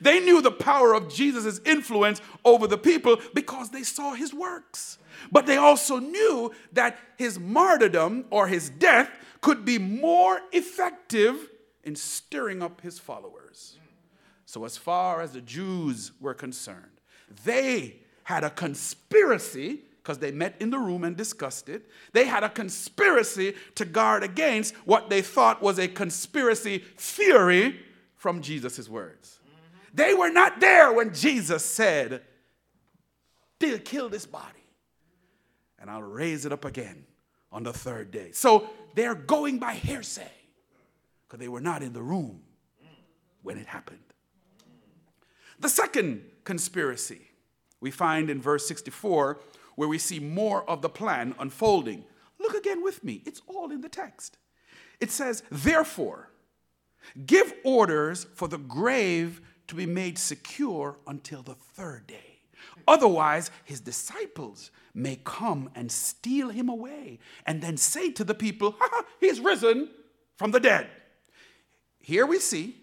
They 0.00 0.20
knew 0.20 0.42
the 0.42 0.50
power 0.50 0.94
of 0.94 1.12
Jesus' 1.12 1.60
influence 1.64 2.20
over 2.44 2.66
the 2.66 2.78
people 2.78 3.18
because 3.34 3.70
they 3.70 3.82
saw 3.82 4.14
his 4.14 4.34
works. 4.34 4.98
But 5.32 5.46
they 5.46 5.56
also 5.56 5.98
knew 5.98 6.52
that 6.72 6.98
his 7.16 7.38
martyrdom 7.38 8.26
or 8.30 8.46
his 8.46 8.68
death 8.68 9.10
could 9.44 9.66
be 9.66 9.76
more 9.76 10.40
effective 10.52 11.50
in 11.82 11.94
stirring 11.94 12.62
up 12.62 12.80
his 12.80 12.98
followers. 12.98 13.78
So, 14.46 14.64
as 14.64 14.78
far 14.78 15.20
as 15.20 15.32
the 15.32 15.42
Jews 15.42 16.12
were 16.18 16.32
concerned, 16.32 16.98
they 17.44 17.96
had 18.22 18.42
a 18.42 18.48
conspiracy 18.48 19.80
because 20.02 20.16
they 20.16 20.32
met 20.32 20.56
in 20.60 20.70
the 20.70 20.78
room 20.78 21.04
and 21.04 21.14
discussed 21.14 21.68
it. 21.68 21.90
They 22.14 22.24
had 22.24 22.42
a 22.42 22.48
conspiracy 22.48 23.54
to 23.74 23.84
guard 23.84 24.22
against 24.22 24.74
what 24.86 25.10
they 25.10 25.20
thought 25.20 25.60
was 25.60 25.78
a 25.78 25.88
conspiracy 25.88 26.78
theory 26.96 27.82
from 28.16 28.40
Jesus' 28.40 28.88
words. 28.88 29.40
They 29.92 30.14
were 30.14 30.30
not 30.30 30.58
there 30.58 30.90
when 30.90 31.12
Jesus 31.12 31.62
said, 31.62 32.22
They'll 33.58 33.78
kill 33.78 34.08
this 34.08 34.24
body 34.24 34.64
and 35.78 35.90
I'll 35.90 36.02
raise 36.02 36.46
it 36.46 36.52
up 36.52 36.64
again 36.64 37.04
on 37.52 37.62
the 37.62 37.74
third 37.74 38.10
day. 38.10 38.30
So 38.32 38.70
they're 38.94 39.14
going 39.14 39.58
by 39.58 39.74
hearsay 39.74 40.30
because 41.26 41.40
they 41.40 41.48
were 41.48 41.60
not 41.60 41.82
in 41.82 41.92
the 41.92 42.02
room 42.02 42.42
when 43.42 43.58
it 43.58 43.66
happened. 43.66 43.98
The 45.58 45.68
second 45.68 46.22
conspiracy 46.44 47.30
we 47.80 47.90
find 47.90 48.30
in 48.30 48.40
verse 48.40 48.66
64, 48.66 49.40
where 49.76 49.88
we 49.88 49.98
see 49.98 50.18
more 50.18 50.68
of 50.68 50.80
the 50.80 50.88
plan 50.88 51.34
unfolding. 51.38 52.04
Look 52.38 52.54
again 52.54 52.82
with 52.82 53.04
me, 53.04 53.22
it's 53.26 53.42
all 53.46 53.70
in 53.70 53.80
the 53.80 53.88
text. 53.88 54.38
It 55.00 55.10
says, 55.10 55.42
Therefore, 55.50 56.30
give 57.26 57.52
orders 57.64 58.24
for 58.34 58.48
the 58.48 58.58
grave 58.58 59.40
to 59.66 59.74
be 59.74 59.86
made 59.86 60.18
secure 60.18 60.98
until 61.06 61.42
the 61.42 61.54
third 61.54 62.06
day. 62.06 62.33
Otherwise, 62.86 63.50
his 63.64 63.80
disciples 63.80 64.70
may 64.94 65.18
come 65.24 65.70
and 65.74 65.90
steal 65.90 66.50
him 66.50 66.68
away 66.68 67.18
and 67.46 67.62
then 67.62 67.76
say 67.76 68.10
to 68.12 68.24
the 68.24 68.34
people, 68.34 68.76
ha, 68.78 69.04
He's 69.20 69.40
risen 69.40 69.88
from 70.36 70.50
the 70.50 70.60
dead. 70.60 70.88
Here 71.98 72.26
we 72.26 72.38
see 72.38 72.76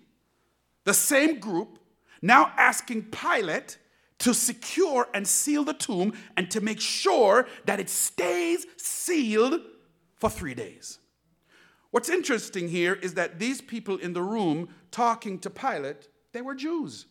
the 0.84 0.94
same 0.94 1.40
group 1.40 1.80
now 2.22 2.52
asking 2.58 3.04
Pilate 3.04 3.78
to 4.20 4.34
secure 4.34 5.08
and 5.14 5.28
seal 5.28 5.64
the 5.64 5.74
tomb 5.74 6.14
and 6.38 6.50
to 6.52 6.62
make 6.62 6.80
sure 6.80 7.48
that 7.66 7.80
it 7.80 7.90
stays 7.90 8.66
sealed 8.78 9.62
for 10.16 10.30
three 10.30 10.54
days. 10.54 11.00
What's 11.90 12.10
interesting 12.10 12.70
here 12.70 12.94
is 12.94 13.16
that 13.16 13.40
these 13.40 13.62
people 13.62 13.98
in 13.98 14.14
the 14.14 14.22
room 14.22 14.70
talking 14.92 15.40
to 15.40 15.50
Pilate, 15.50 16.08
they 16.32 16.42
were 16.42 16.56
Jews. 16.56 17.06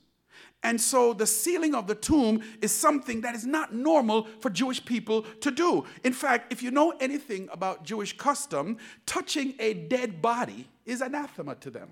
And 0.62 0.78
so 0.78 1.14
the 1.14 1.26
sealing 1.26 1.74
of 1.74 1.86
the 1.86 1.94
tomb 1.94 2.42
is 2.60 2.70
something 2.70 3.22
that 3.22 3.34
is 3.34 3.46
not 3.46 3.74
normal 3.74 4.28
for 4.40 4.50
Jewish 4.50 4.84
people 4.84 5.22
to 5.40 5.50
do. 5.50 5.84
In 6.04 6.12
fact, 6.12 6.52
if 6.52 6.62
you 6.62 6.70
know 6.70 6.92
anything 7.00 7.48
about 7.50 7.84
Jewish 7.84 8.16
custom, 8.16 8.76
touching 9.06 9.54
a 9.58 9.72
dead 9.72 10.20
body 10.20 10.68
is 10.84 11.00
anathema 11.00 11.54
to 11.56 11.70
them. 11.70 11.88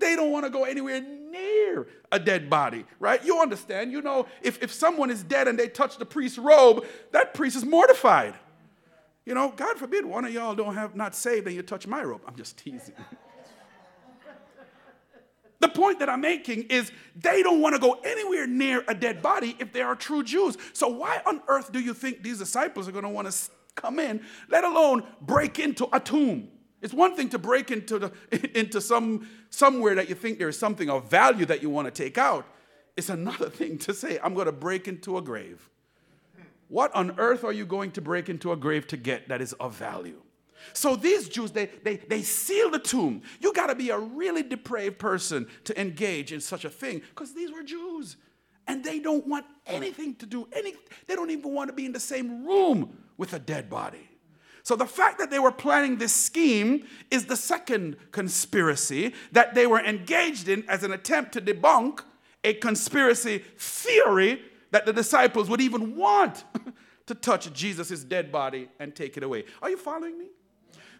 They 0.00 0.16
don't 0.16 0.32
want 0.32 0.44
to 0.46 0.50
go 0.50 0.64
anywhere 0.64 1.00
near 1.00 1.88
a 2.10 2.18
dead 2.18 2.50
body, 2.50 2.84
right? 2.98 3.24
You 3.24 3.40
understand. 3.40 3.92
You 3.92 4.02
know, 4.02 4.26
if, 4.42 4.62
if 4.62 4.72
someone 4.72 5.10
is 5.10 5.22
dead 5.22 5.46
and 5.48 5.58
they 5.58 5.68
touch 5.68 5.98
the 5.98 6.06
priest's 6.06 6.38
robe, 6.38 6.84
that 7.12 7.34
priest 7.34 7.56
is 7.56 7.64
mortified. 7.64 8.34
You 9.24 9.34
know, 9.34 9.52
God 9.54 9.76
forbid 9.76 10.04
one 10.04 10.24
of 10.24 10.32
y'all 10.32 10.54
don't 10.54 10.74
have 10.74 10.96
not 10.96 11.14
saved 11.14 11.46
and 11.46 11.54
you 11.54 11.62
touch 11.62 11.86
my 11.86 12.02
robe. 12.02 12.22
I'm 12.26 12.36
just 12.36 12.56
teasing. 12.56 12.94
The 15.60 15.68
point 15.68 15.98
that 15.98 16.08
I'm 16.08 16.20
making 16.20 16.64
is 16.64 16.92
they 17.16 17.42
don't 17.42 17.60
want 17.60 17.74
to 17.74 17.80
go 17.80 17.98
anywhere 18.04 18.46
near 18.46 18.84
a 18.86 18.94
dead 18.94 19.20
body 19.20 19.56
if 19.58 19.72
they 19.72 19.82
are 19.82 19.96
true 19.96 20.22
Jews. 20.22 20.56
So, 20.72 20.88
why 20.88 21.20
on 21.26 21.42
earth 21.48 21.72
do 21.72 21.80
you 21.80 21.94
think 21.94 22.22
these 22.22 22.38
disciples 22.38 22.88
are 22.88 22.92
going 22.92 23.04
to 23.04 23.10
want 23.10 23.30
to 23.30 23.50
come 23.74 23.98
in, 23.98 24.22
let 24.48 24.64
alone 24.64 25.04
break 25.20 25.58
into 25.58 25.88
a 25.92 25.98
tomb? 25.98 26.48
It's 26.80 26.94
one 26.94 27.16
thing 27.16 27.28
to 27.30 27.38
break 27.38 27.72
into, 27.72 27.98
the, 27.98 28.12
into 28.58 28.80
some, 28.80 29.28
somewhere 29.50 29.96
that 29.96 30.08
you 30.08 30.14
think 30.14 30.38
there 30.38 30.48
is 30.48 30.58
something 30.58 30.88
of 30.88 31.10
value 31.10 31.44
that 31.46 31.60
you 31.60 31.70
want 31.70 31.86
to 31.86 31.90
take 31.90 32.18
out. 32.18 32.46
It's 32.96 33.08
another 33.08 33.50
thing 33.50 33.78
to 33.78 33.94
say, 33.94 34.18
I'm 34.22 34.34
going 34.34 34.46
to 34.46 34.52
break 34.52 34.86
into 34.86 35.18
a 35.18 35.22
grave. 35.22 35.68
What 36.68 36.94
on 36.94 37.18
earth 37.18 37.44
are 37.44 37.52
you 37.52 37.64
going 37.64 37.92
to 37.92 38.00
break 38.00 38.28
into 38.28 38.52
a 38.52 38.56
grave 38.56 38.86
to 38.88 38.96
get 38.96 39.28
that 39.28 39.40
is 39.40 39.54
of 39.54 39.74
value? 39.74 40.20
So 40.72 40.96
these 40.96 41.28
Jews, 41.28 41.50
they, 41.50 41.66
they, 41.66 41.96
they 41.96 42.22
seal 42.22 42.70
the 42.70 42.78
tomb. 42.78 43.22
You 43.40 43.52
got 43.52 43.68
to 43.68 43.74
be 43.74 43.90
a 43.90 43.98
really 43.98 44.42
depraved 44.42 44.98
person 44.98 45.46
to 45.64 45.80
engage 45.80 46.32
in 46.32 46.40
such 46.40 46.64
a 46.64 46.70
thing 46.70 47.02
because 47.10 47.34
these 47.34 47.52
were 47.52 47.62
Jews. 47.62 48.16
And 48.66 48.84
they 48.84 48.98
don't 48.98 49.26
want 49.26 49.46
anything 49.66 50.14
to 50.16 50.26
do, 50.26 50.46
any, 50.52 50.74
they 51.06 51.14
don't 51.14 51.30
even 51.30 51.54
want 51.54 51.68
to 51.68 51.74
be 51.74 51.86
in 51.86 51.92
the 51.92 52.00
same 52.00 52.46
room 52.46 52.98
with 53.16 53.32
a 53.32 53.38
dead 53.38 53.70
body. 53.70 54.08
So 54.62 54.76
the 54.76 54.84
fact 54.84 55.18
that 55.18 55.30
they 55.30 55.38
were 55.38 55.50
planning 55.50 55.96
this 55.96 56.12
scheme 56.14 56.86
is 57.10 57.24
the 57.24 57.36
second 57.36 57.96
conspiracy 58.12 59.14
that 59.32 59.54
they 59.54 59.66
were 59.66 59.80
engaged 59.80 60.48
in 60.48 60.68
as 60.68 60.82
an 60.82 60.92
attempt 60.92 61.32
to 61.32 61.40
debunk 61.40 62.00
a 62.44 62.52
conspiracy 62.52 63.38
theory 63.56 64.42
that 64.70 64.84
the 64.84 64.92
disciples 64.92 65.48
would 65.48 65.62
even 65.62 65.96
want 65.96 66.44
to 67.06 67.14
touch 67.14 67.50
Jesus' 67.54 68.04
dead 68.04 68.30
body 68.30 68.68
and 68.78 68.94
take 68.94 69.16
it 69.16 69.22
away. 69.22 69.44
Are 69.62 69.70
you 69.70 69.78
following 69.78 70.18
me? 70.18 70.26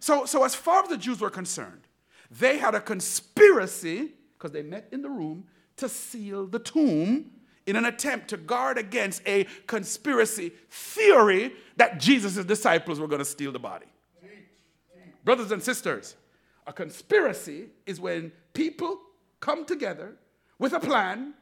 So, 0.01 0.25
so 0.27 0.45
as 0.45 0.55
far 0.55 0.83
as 0.83 0.89
the 0.89 0.97
Jews 0.97 1.21
were 1.21 1.31
concerned, 1.31 1.83
they 2.31 2.59
had 2.59 2.75
a 2.75 2.81
conspiracy, 2.81 4.13
because 4.37 4.53
they 4.53 4.63
met 4.63 4.89
in 4.93 5.03
the 5.03 5.09
room, 5.09 5.45
to 5.77 5.89
seal 5.89 6.47
the 6.47 6.59
tomb 6.59 7.31
in 7.67 7.77
an 7.77 7.85
attempt 7.85 8.29
to 8.29 8.37
guard 8.37 8.79
against 8.79 9.23
a 9.27 9.47
conspiracy 9.67 10.53
theory 10.71 11.53
that 11.77 12.01
Jesus' 12.01 12.45
disciples 12.45 12.99
were 12.99 13.07
going 13.07 13.21
to 13.21 13.25
steal 13.25 13.53
the 13.53 13.59
body. 13.59 13.87
Brothers 15.25 15.53
and 15.53 15.63
sisters, 15.63 16.17
a 16.67 16.73
conspiracy 16.73 17.67
is 17.87 18.01
when 18.01 18.33
people 18.55 18.99
come 19.41 19.65
together 19.65 20.17
with 20.59 20.73
a 20.73 20.81
plan 20.81 21.35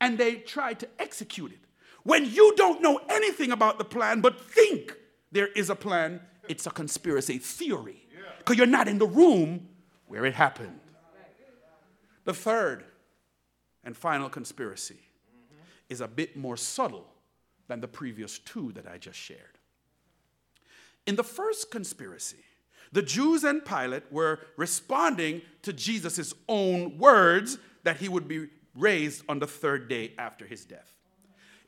and 0.00 0.16
they 0.16 0.36
try 0.36 0.74
to 0.74 0.88
execute 0.98 1.52
it. 1.52 1.58
When 2.02 2.24
you 2.24 2.54
don't 2.56 2.80
know 2.82 3.00
anything 3.08 3.52
about 3.52 3.78
the 3.78 3.84
plan 3.84 4.20
but 4.20 4.40
think 4.40 4.94
there 5.32 5.48
is 5.48 5.70
a 5.70 5.74
plan 5.74 6.20
it's 6.48 6.66
a 6.66 6.70
conspiracy 6.70 7.38
theory 7.38 8.06
because 8.38 8.56
you're 8.56 8.66
not 8.66 8.88
in 8.88 8.98
the 8.98 9.06
room 9.06 9.68
where 10.06 10.24
it 10.24 10.34
happened. 10.34 10.80
The 12.24 12.34
third 12.34 12.84
and 13.84 13.96
final 13.96 14.28
conspiracy 14.28 14.98
is 15.88 16.00
a 16.00 16.08
bit 16.08 16.36
more 16.36 16.56
subtle 16.56 17.06
than 17.68 17.80
the 17.80 17.88
previous 17.88 18.38
two 18.38 18.72
that 18.72 18.86
I 18.86 18.98
just 18.98 19.18
shared. 19.18 19.58
In 21.06 21.16
the 21.16 21.24
first 21.24 21.70
conspiracy, 21.70 22.44
the 22.92 23.02
Jews 23.02 23.44
and 23.44 23.64
Pilate 23.64 24.10
were 24.10 24.40
responding 24.56 25.42
to 25.62 25.72
Jesus' 25.72 26.34
own 26.48 26.98
words 26.98 27.58
that 27.84 27.98
he 27.98 28.08
would 28.08 28.26
be 28.26 28.48
raised 28.74 29.22
on 29.28 29.38
the 29.38 29.46
third 29.46 29.88
day 29.88 30.12
after 30.18 30.44
his 30.44 30.64
death. 30.64 30.95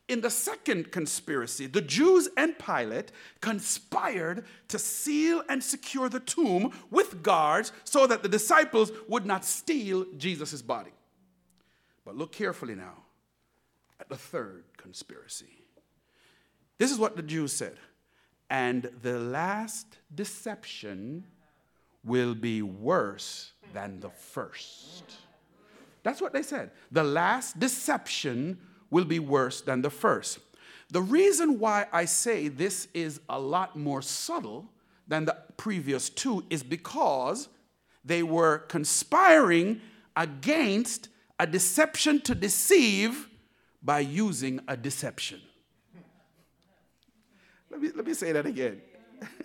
In 0.08 0.22
the 0.22 0.30
second 0.30 0.90
conspiracy, 0.90 1.66
the 1.66 1.82
Jews 1.82 2.30
and 2.36 2.58
Pilate 2.58 3.12
conspired 3.42 4.46
to 4.68 4.78
seal 4.78 5.42
and 5.50 5.62
secure 5.62 6.08
the 6.08 6.20
tomb 6.20 6.72
with 6.90 7.22
guards 7.22 7.72
so 7.84 8.06
that 8.06 8.22
the 8.22 8.28
disciples 8.28 8.90
would 9.06 9.26
not 9.26 9.44
steal 9.44 10.06
Jesus' 10.16 10.62
body. 10.62 10.92
But 12.06 12.16
look 12.16 12.32
carefully 12.32 12.74
now 12.74 13.04
at 14.00 14.08
the 14.08 14.16
third 14.16 14.64
conspiracy. 14.78 15.64
This 16.78 16.90
is 16.90 16.98
what 16.98 17.16
the 17.16 17.22
Jews 17.22 17.52
said. 17.52 17.76
And 18.48 18.90
the 19.02 19.18
last 19.18 19.98
deception 20.14 21.26
will 22.02 22.34
be 22.34 22.62
worse 22.62 23.52
than 23.74 24.00
the 24.00 24.08
first. 24.08 25.04
That's 26.02 26.22
what 26.22 26.32
they 26.32 26.42
said. 26.42 26.70
The 26.90 27.04
last 27.04 27.58
deception 27.58 28.58
will 28.90 29.04
be 29.04 29.18
worse 29.18 29.60
than 29.60 29.82
the 29.82 29.90
first. 29.90 30.38
The 30.90 31.02
reason 31.02 31.58
why 31.58 31.86
I 31.92 32.06
say 32.06 32.48
this 32.48 32.88
is 32.94 33.20
a 33.28 33.38
lot 33.38 33.76
more 33.76 34.00
subtle 34.00 34.70
than 35.06 35.26
the 35.26 35.36
previous 35.56 36.08
two 36.08 36.44
is 36.48 36.62
because 36.62 37.48
they 38.04 38.22
were 38.22 38.58
conspiring 38.58 39.80
against 40.16 41.08
a 41.38 41.46
deception 41.46 42.20
to 42.22 42.34
deceive 42.34 43.28
by 43.82 44.00
using 44.00 44.60
a 44.66 44.76
deception. 44.76 45.40
Let 47.70 47.80
me, 47.80 47.90
let 47.94 48.06
me 48.06 48.14
say 48.14 48.32
that 48.32 48.46
again. 48.46 48.80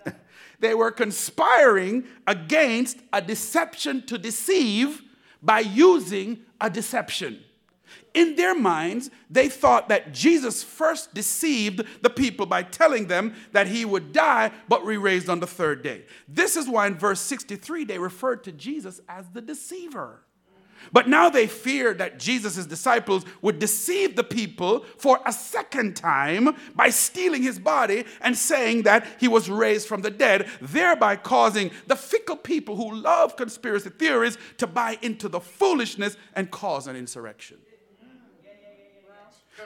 they 0.60 0.74
were 0.74 0.90
conspiring 0.90 2.04
against 2.26 2.98
a 3.12 3.20
deception 3.20 4.06
to 4.06 4.18
deceive 4.18 5.02
by 5.42 5.60
using 5.60 6.40
a 6.60 6.70
deception. 6.70 7.42
In 8.14 8.36
their 8.36 8.54
minds, 8.54 9.10
they 9.28 9.48
thought 9.48 9.88
that 9.88 10.12
Jesus 10.12 10.62
first 10.62 11.14
deceived 11.14 11.82
the 12.02 12.10
people 12.10 12.46
by 12.46 12.62
telling 12.62 13.08
them 13.08 13.34
that 13.52 13.66
he 13.66 13.84
would 13.84 14.12
die 14.12 14.52
but 14.68 14.86
be 14.86 14.96
raised 14.96 15.28
on 15.28 15.40
the 15.40 15.46
third 15.46 15.82
day. 15.82 16.04
This 16.28 16.56
is 16.56 16.68
why 16.68 16.86
in 16.86 16.96
verse 16.96 17.20
63 17.20 17.84
they 17.84 17.98
referred 17.98 18.44
to 18.44 18.52
Jesus 18.52 19.00
as 19.08 19.28
the 19.30 19.40
deceiver. 19.40 20.20
But 20.92 21.08
now 21.08 21.30
they 21.30 21.46
feared 21.46 21.98
that 21.98 22.18
Jesus' 22.18 22.66
disciples 22.66 23.24
would 23.42 23.58
deceive 23.58 24.16
the 24.16 24.24
people 24.24 24.84
for 24.98 25.18
a 25.24 25.32
second 25.32 25.96
time 25.96 26.54
by 26.74 26.90
stealing 26.90 27.42
his 27.42 27.58
body 27.58 28.04
and 28.20 28.36
saying 28.36 28.82
that 28.82 29.06
he 29.18 29.28
was 29.28 29.48
raised 29.48 29.88
from 29.88 30.02
the 30.02 30.10
dead, 30.10 30.48
thereby 30.60 31.16
causing 31.16 31.70
the 31.86 31.96
fickle 31.96 32.36
people 32.36 32.76
who 32.76 32.94
love 32.94 33.36
conspiracy 33.36 33.90
theories 33.90 34.38
to 34.58 34.66
buy 34.66 34.98
into 35.02 35.28
the 35.28 35.40
foolishness 35.40 36.16
and 36.34 36.50
cause 36.50 36.86
an 36.86 36.96
insurrection. 36.96 37.58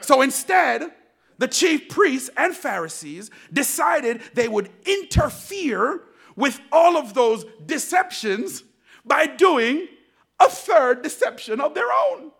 So 0.01 0.21
instead, 0.21 0.91
the 1.37 1.47
chief 1.47 1.89
priests 1.89 2.29
and 2.35 2.55
Pharisees 2.55 3.31
decided 3.51 4.21
they 4.33 4.47
would 4.47 4.69
interfere 4.85 6.01
with 6.35 6.59
all 6.71 6.97
of 6.97 7.13
those 7.13 7.45
deceptions 7.65 8.63
by 9.05 9.25
doing 9.25 9.87
a 10.39 10.49
third 10.49 11.01
deception 11.01 11.59
of 11.59 11.73
their 11.73 11.91
own, 12.09 12.31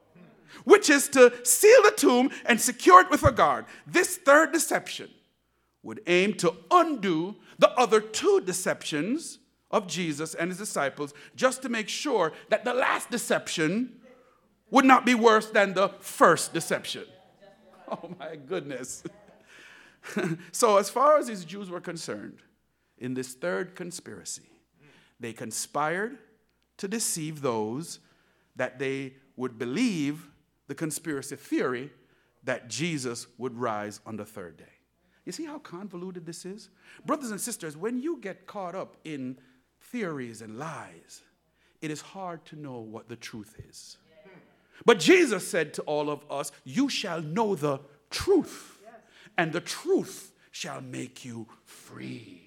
which 0.63 0.89
is 0.89 1.07
to 1.09 1.33
seal 1.45 1.83
the 1.83 1.93
tomb 1.95 2.29
and 2.45 2.59
secure 2.59 3.01
it 3.01 3.09
with 3.09 3.23
a 3.23 3.31
guard. 3.31 3.65
This 3.87 4.17
third 4.17 4.51
deception 4.51 5.09
would 5.83 6.01
aim 6.07 6.33
to 6.35 6.55
undo 6.71 7.35
the 7.57 7.71
other 7.71 7.99
two 8.01 8.41
deceptions 8.45 9.39
of 9.71 9.87
Jesus 9.87 10.33
and 10.33 10.49
his 10.49 10.57
disciples, 10.57 11.13
just 11.35 11.61
to 11.61 11.69
make 11.69 11.89
sure 11.89 12.33
that 12.49 12.65
the 12.65 12.73
last 12.73 13.09
deception 13.11 13.99
would 14.71 14.85
not 14.85 15.05
be 15.05 15.15
worse 15.15 15.47
than 15.47 15.73
the 15.73 15.89
first 15.99 16.53
deception. 16.53 17.05
Oh 18.03 18.15
my 18.19 18.35
goodness. 18.35 19.03
so, 20.51 20.77
as 20.77 20.89
far 20.89 21.17
as 21.17 21.27
these 21.27 21.43
Jews 21.43 21.69
were 21.69 21.81
concerned, 21.81 22.39
in 22.99 23.13
this 23.13 23.33
third 23.33 23.75
conspiracy, 23.75 24.49
they 25.19 25.33
conspired 25.33 26.17
to 26.77 26.87
deceive 26.87 27.41
those 27.41 27.99
that 28.55 28.77
they 28.77 29.13
would 29.35 29.57
believe 29.57 30.27
the 30.67 30.75
conspiracy 30.75 31.35
theory 31.35 31.91
that 32.43 32.69
Jesus 32.69 33.27
would 33.37 33.57
rise 33.57 33.99
on 34.05 34.17
the 34.17 34.25
third 34.25 34.57
day. 34.57 34.65
You 35.25 35.31
see 35.31 35.45
how 35.45 35.59
convoluted 35.59 36.25
this 36.25 36.45
is? 36.45 36.69
Brothers 37.05 37.31
and 37.31 37.39
sisters, 37.39 37.75
when 37.75 37.99
you 38.01 38.17
get 38.17 38.47
caught 38.47 38.75
up 38.75 38.97
in 39.03 39.37
theories 39.81 40.41
and 40.41 40.57
lies, 40.57 41.21
it 41.81 41.91
is 41.91 42.01
hard 42.01 42.43
to 42.45 42.55
know 42.55 42.79
what 42.79 43.07
the 43.07 43.15
truth 43.15 43.55
is. 43.69 43.97
But 44.85 44.99
Jesus 44.99 45.47
said 45.47 45.73
to 45.75 45.81
all 45.83 46.09
of 46.09 46.23
us, 46.29 46.51
You 46.63 46.89
shall 46.89 47.21
know 47.21 47.55
the 47.55 47.79
truth, 48.09 48.79
and 49.37 49.51
the 49.51 49.61
truth 49.61 50.33
shall 50.51 50.81
make 50.81 51.23
you 51.25 51.47
free. 51.63 52.41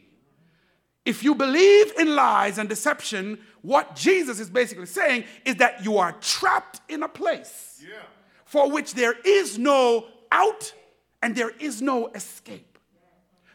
If 1.05 1.25
you 1.25 1.35
believe 1.35 1.93
in 1.99 2.15
lies 2.15 2.59
and 2.59 2.69
deception, 2.69 3.39
what 3.63 3.97
Jesus 3.97 4.39
is 4.39 4.49
basically 4.49 4.87
saying 4.87 5.25
is 5.45 5.57
that 5.57 5.85
you 5.85 5.99
are 5.99 6.13
trapped 6.21 6.81
in 6.89 7.03
a 7.03 7.09
place 7.09 7.83
yeah. 7.83 8.03
for 8.45 8.71
which 8.71 8.95
there 8.95 9.15
is 9.25 9.59
no 9.59 10.07
out 10.31 10.73
and 11.21 11.35
there 11.35 11.51
is 11.59 11.83
no 11.83 12.09
escape. 12.09 12.79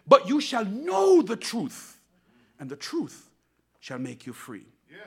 But 0.06 0.28
you 0.28 0.40
shall 0.40 0.66
know 0.66 1.22
the 1.22 1.36
truth, 1.36 2.00
and 2.60 2.70
the 2.70 2.78
truth 2.78 3.30
shall 3.80 4.00
make 4.00 4.26
you 4.26 4.34
free. 4.34 4.66
Yeah. 4.90 4.98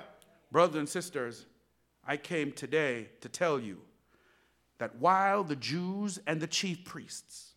Brothers 0.52 0.76
and 0.76 0.88
sisters, 0.88 1.46
I 2.10 2.16
came 2.16 2.50
today 2.50 3.06
to 3.20 3.28
tell 3.28 3.60
you 3.60 3.82
that 4.78 4.96
while 4.96 5.44
the 5.44 5.54
Jews 5.54 6.18
and 6.26 6.40
the 6.40 6.48
chief 6.48 6.84
priests, 6.84 7.52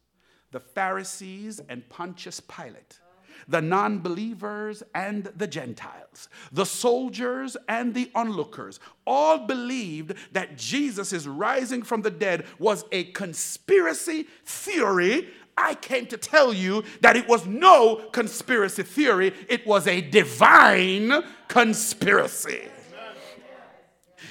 the 0.52 0.60
Pharisees 0.60 1.60
and 1.70 1.90
Pontius 1.90 2.40
Pilate, 2.40 3.00
the 3.48 3.64
non 3.64 3.98
believers 3.98 4.84
and 4.94 5.24
the 5.36 5.48
Gentiles, 5.48 6.30
the 6.52 6.68
soldiers 6.68 7.58
and 7.68 7.96
the 7.96 8.12
onlookers, 8.14 8.80
all 9.08 9.40
believed 9.48 10.14
that 10.34 10.56
Jesus' 10.56 11.26
rising 11.26 11.82
from 11.82 12.04
the 12.04 12.12
dead 12.12 12.46
was 12.60 12.86
a 12.92 13.06
conspiracy 13.06 14.28
theory. 14.46 15.30
I 15.58 15.74
came 15.74 16.06
to 16.06 16.18
tell 16.18 16.54
you 16.54 16.84
that 17.02 17.16
it 17.16 17.28
was 17.28 17.48
no 17.48 17.96
conspiracy 18.12 18.84
theory, 18.84 19.34
it 19.50 19.66
was 19.66 19.88
a 19.88 20.02
divine 20.02 21.24
conspiracy. 21.48 22.70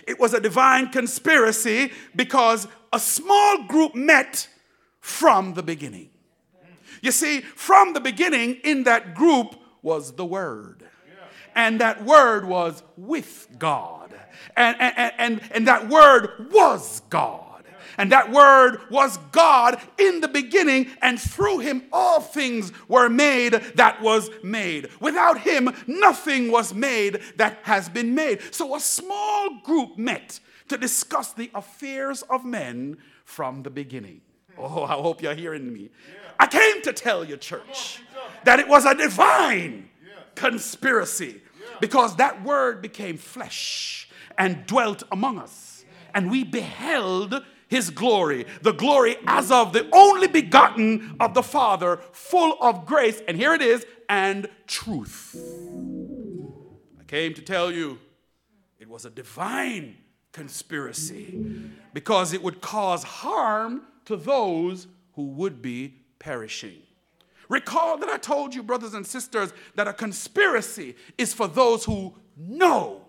It 0.06 0.18
was 0.18 0.34
a 0.34 0.40
divine 0.40 0.88
conspiracy 0.90 1.92
because 2.14 2.68
a 2.92 3.00
small 3.00 3.64
group 3.64 3.94
met 3.94 4.48
from 5.00 5.54
the 5.54 5.62
beginning. 5.62 6.10
You 7.02 7.10
see, 7.10 7.40
from 7.40 7.94
the 7.94 8.00
beginning, 8.00 8.54
in 8.62 8.84
that 8.84 9.14
group 9.14 9.56
was 9.82 10.12
the 10.12 10.24
Word. 10.24 10.84
And 11.54 11.80
that 11.80 12.04
Word 12.04 12.46
was 12.46 12.82
with 12.96 13.48
God. 13.58 14.14
And, 14.56 14.76
and, 14.80 15.12
and, 15.18 15.40
and 15.50 15.68
that 15.68 15.88
Word 15.88 16.48
was 16.50 17.00
God. 17.10 17.51
And 17.98 18.10
that 18.12 18.30
word 18.30 18.80
was 18.90 19.18
God 19.32 19.80
in 19.98 20.20
the 20.20 20.28
beginning, 20.28 20.88
and 21.00 21.20
through 21.20 21.58
him 21.58 21.84
all 21.92 22.20
things 22.20 22.72
were 22.88 23.08
made 23.08 23.52
that 23.74 24.00
was 24.00 24.30
made. 24.42 24.88
Without 25.00 25.40
him, 25.40 25.70
nothing 25.86 26.50
was 26.50 26.74
made 26.74 27.20
that 27.36 27.58
has 27.62 27.88
been 27.88 28.14
made. 28.14 28.40
So 28.54 28.74
a 28.74 28.80
small 28.80 29.60
group 29.62 29.98
met 29.98 30.40
to 30.68 30.78
discuss 30.78 31.32
the 31.32 31.50
affairs 31.54 32.22
of 32.22 32.44
men 32.44 32.98
from 33.24 33.62
the 33.62 33.70
beginning. 33.70 34.20
Oh, 34.58 34.84
I 34.84 34.92
hope 34.92 35.22
you're 35.22 35.34
hearing 35.34 35.72
me. 35.72 35.90
I 36.38 36.46
came 36.46 36.82
to 36.82 36.92
tell 36.92 37.24
you, 37.24 37.36
church, 37.36 38.00
that 38.44 38.58
it 38.58 38.68
was 38.68 38.84
a 38.84 38.94
divine 38.94 39.88
conspiracy 40.34 41.40
because 41.80 42.16
that 42.16 42.42
word 42.42 42.82
became 42.82 43.16
flesh 43.16 44.08
and 44.38 44.66
dwelt 44.66 45.02
among 45.10 45.38
us. 45.38 45.84
And 46.14 46.30
we 46.30 46.44
beheld 46.44 47.42
his 47.72 47.88
glory, 47.88 48.44
the 48.60 48.72
glory 48.72 49.16
as 49.26 49.50
of 49.50 49.72
the 49.72 49.88
only 49.94 50.28
begotten 50.28 51.16
of 51.18 51.32
the 51.32 51.42
Father, 51.42 51.98
full 52.12 52.54
of 52.60 52.84
grace, 52.84 53.22
and 53.26 53.34
here 53.34 53.54
it 53.54 53.62
is, 53.62 53.86
and 54.10 54.46
truth. 54.66 55.34
I 57.00 57.04
came 57.04 57.32
to 57.32 57.40
tell 57.40 57.72
you 57.72 57.98
it 58.78 58.90
was 58.90 59.06
a 59.06 59.10
divine 59.10 59.96
conspiracy 60.32 61.42
because 61.94 62.34
it 62.34 62.42
would 62.42 62.60
cause 62.60 63.04
harm 63.04 63.84
to 64.04 64.16
those 64.16 64.86
who 65.14 65.28
would 65.28 65.62
be 65.62 65.94
perishing. 66.18 66.76
Recall 67.48 67.96
that 67.96 68.10
I 68.10 68.18
told 68.18 68.54
you, 68.54 68.62
brothers 68.62 68.92
and 68.92 69.06
sisters, 69.06 69.54
that 69.76 69.88
a 69.88 69.94
conspiracy 69.94 70.94
is 71.16 71.32
for 71.32 71.48
those 71.48 71.86
who 71.86 72.18
know, 72.36 73.06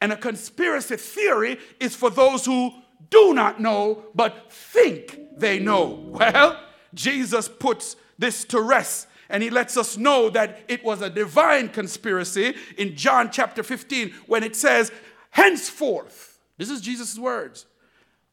and 0.00 0.12
a 0.12 0.16
conspiracy 0.16 0.96
theory 0.96 1.58
is 1.78 1.94
for 1.94 2.08
those 2.08 2.46
who 2.46 2.72
do 3.10 3.34
not 3.34 3.60
know 3.60 4.04
but 4.14 4.52
think 4.52 5.18
they 5.36 5.58
know. 5.58 6.04
Well, 6.08 6.60
Jesus 6.94 7.48
puts 7.48 7.96
this 8.18 8.44
to 8.46 8.60
rest 8.60 9.06
and 9.28 9.42
he 9.42 9.50
lets 9.50 9.76
us 9.76 9.96
know 9.96 10.30
that 10.30 10.60
it 10.68 10.82
was 10.82 11.02
a 11.02 11.10
divine 11.10 11.68
conspiracy 11.68 12.54
in 12.76 12.96
John 12.96 13.30
chapter 13.30 13.62
15 13.62 14.12
when 14.26 14.42
it 14.42 14.56
says, 14.56 14.90
Henceforth, 15.30 16.38
this 16.56 16.70
is 16.70 16.80
Jesus' 16.80 17.18
words, 17.18 17.66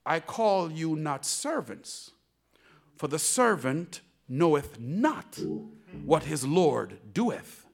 I 0.06 0.20
call 0.20 0.72
you 0.72 0.96
not 0.96 1.26
servants, 1.26 2.12
for 2.96 3.08
the 3.08 3.20
servant 3.20 4.02
knoweth 4.30 4.80
not 4.80 5.40
what 6.06 6.24
his 6.24 6.46
Lord 6.46 6.98
doeth, 7.14 7.66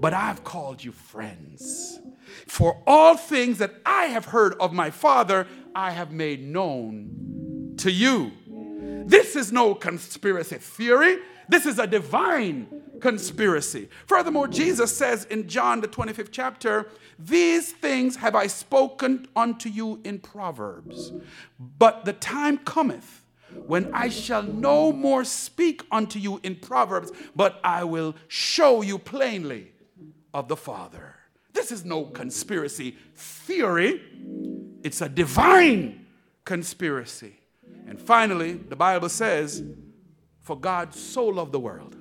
but 0.00 0.14
I've 0.14 0.44
called 0.44 0.84
you 0.84 0.92
friends. 0.92 1.98
For 2.46 2.82
all 2.86 3.16
things 3.16 3.58
that 3.58 3.74
I 3.84 4.06
have 4.06 4.26
heard 4.26 4.54
of 4.54 4.72
my 4.72 4.90
Father, 4.90 5.46
I 5.74 5.90
have 5.92 6.12
made 6.12 6.46
known 6.46 7.74
to 7.78 7.90
you. 7.90 8.32
This 9.06 9.36
is 9.36 9.52
no 9.52 9.74
conspiracy 9.74 10.56
theory. 10.56 11.18
This 11.48 11.64
is 11.64 11.78
a 11.78 11.86
divine 11.86 12.66
conspiracy. 13.00 13.88
Furthermore, 14.06 14.48
Jesus 14.48 14.94
says 14.96 15.24
in 15.26 15.48
John, 15.48 15.80
the 15.80 15.88
25th 15.88 16.28
chapter, 16.30 16.88
These 17.18 17.72
things 17.72 18.16
have 18.16 18.34
I 18.34 18.48
spoken 18.48 19.26
unto 19.34 19.68
you 19.68 20.00
in 20.04 20.18
Proverbs, 20.18 21.12
but 21.58 22.04
the 22.04 22.12
time 22.12 22.58
cometh 22.58 23.24
when 23.66 23.92
I 23.94 24.08
shall 24.08 24.42
no 24.42 24.92
more 24.92 25.24
speak 25.24 25.82
unto 25.90 26.18
you 26.18 26.40
in 26.42 26.56
Proverbs, 26.56 27.10
but 27.34 27.60
I 27.64 27.84
will 27.84 28.14
show 28.28 28.82
you 28.82 28.98
plainly 28.98 29.72
of 30.34 30.48
the 30.48 30.56
Father. 30.56 31.17
This 31.58 31.72
is 31.72 31.84
no 31.84 32.04
conspiracy 32.04 32.96
theory, 33.16 34.00
it's 34.84 35.00
a 35.00 35.08
divine 35.08 36.06
conspiracy. 36.44 37.34
And 37.84 38.00
finally, 38.00 38.52
the 38.52 38.76
Bible 38.76 39.08
says, 39.08 39.60
For 40.40 40.56
God 40.56 40.94
so 40.94 41.26
loved 41.26 41.50
the 41.50 41.58
world 41.58 41.96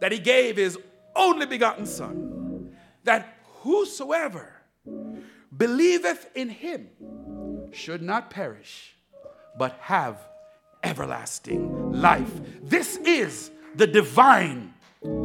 that 0.00 0.12
he 0.12 0.18
gave 0.18 0.56
his 0.56 0.78
only 1.14 1.44
begotten 1.44 1.84
Son, 1.84 2.74
that 3.04 3.36
whosoever 3.60 4.50
believeth 5.54 6.26
in 6.34 6.48
him 6.48 6.88
should 7.70 8.00
not 8.00 8.30
perish, 8.30 8.96
but 9.58 9.76
have 9.82 10.16
everlasting 10.82 11.92
life. 11.92 12.32
This 12.62 12.96
is 12.96 13.50
the 13.74 13.86
divine 13.86 14.72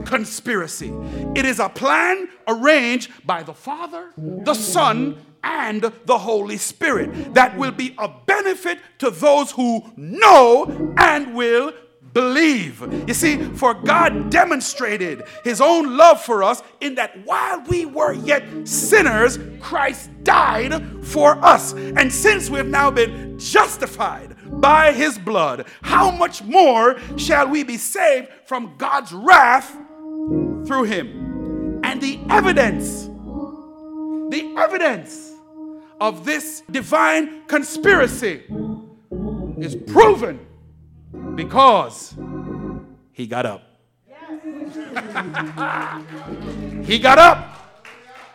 conspiracy. 0.06 0.94
It 1.36 1.46
is 1.46 1.60
a 1.60 1.70
plan 1.70 2.30
arranged 2.48 3.12
by 3.26 3.44
the 3.44 3.54
Father, 3.54 4.12
the 4.18 4.54
Son, 4.54 5.18
and 5.44 5.92
the 6.06 6.18
Holy 6.18 6.58
Spirit 6.58 7.34
that 7.36 7.56
will 7.58 7.72
be 7.72 7.94
a 7.98 8.10
benefit 8.26 8.80
to 8.98 9.12
those 9.12 9.52
who 9.52 9.84
know 9.96 10.94
and 10.98 11.36
will 11.36 11.72
believe. 12.16 12.82
You 13.08 13.14
see, 13.14 13.38
for 13.56 13.74
God 13.74 14.32
demonstrated 14.32 15.24
his 15.44 15.60
own 15.60 15.98
love 15.98 16.24
for 16.24 16.44
us 16.44 16.64
in 16.80 16.96
that 16.96 17.26
while 17.26 17.62
we 17.68 17.86
were 17.86 18.14
yet 18.14 18.68
sinners, 18.68 19.38
Christ 19.60 20.10
died 20.24 21.06
for 21.06 21.34
us. 21.46 21.74
And 21.74 22.12
since 22.12 22.50
we 22.50 22.58
have 22.58 22.68
now 22.68 22.90
been 22.90 23.38
justified 23.38 24.38
by 24.62 24.94
his 24.94 25.20
blood, 25.20 25.68
how 25.82 26.10
much 26.10 26.42
more 26.42 26.98
shall 27.18 27.50
we 27.50 27.64
be 27.64 27.78
saved 27.78 28.30
from 28.46 28.76
God's 28.78 29.12
wrath 29.12 29.72
through 30.66 30.86
him? 30.86 31.82
And 31.84 32.02
the 32.02 32.18
evidence, 32.30 33.08
the 34.30 34.56
evidence 34.58 35.34
of 36.00 36.24
this 36.24 36.64
divine 36.72 37.46
conspiracy 37.48 38.44
is 39.58 39.76
proven 39.88 40.40
because 41.36 42.16
he 43.12 43.28
got 43.28 43.46
up. 43.46 43.64
he 46.86 47.00
got 47.00 47.18
up. 47.18 47.52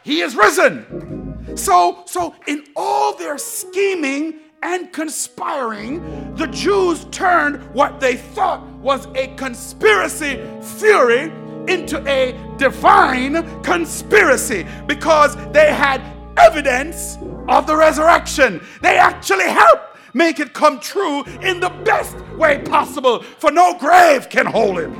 He 0.03 0.21
is 0.21 0.35
risen. 0.35 1.57
So, 1.57 2.03
so 2.07 2.35
in 2.47 2.65
all 2.77 3.15
their 3.17 3.39
scheming 3.39 4.41
and 4.63 4.93
conspiring, 4.93 6.35
the 6.37 6.47
Jews 6.47 7.07
turned 7.11 7.63
what 7.75 8.01
they 8.01 8.17
thought 8.17 8.63
was 8.79 9.07
a 9.15 9.29
conspiracy 9.37 10.41
theory 10.63 11.33
into 11.69 12.03
a 12.09 12.39
divine 12.57 13.63
conspiracy 13.63 14.67
because 14.87 15.37
they 15.53 15.73
had 15.73 16.01
evidence 16.37 17.19
of 17.49 17.67
the 17.67 17.77
resurrection. 17.77 18.65
They 18.81 18.97
actually 18.97 19.49
helped 19.49 19.99
make 20.15 20.41
it 20.41 20.53
come 20.53 20.81
true 20.81 21.25
in 21.43 21.61
the 21.61 21.71
best 21.85 22.17
way 22.41 22.59
possible, 22.63 23.23
for 23.23 23.53
no 23.53 23.79
grave 23.79 24.29
can 24.29 24.47
hold 24.47 24.79
him, 24.81 24.95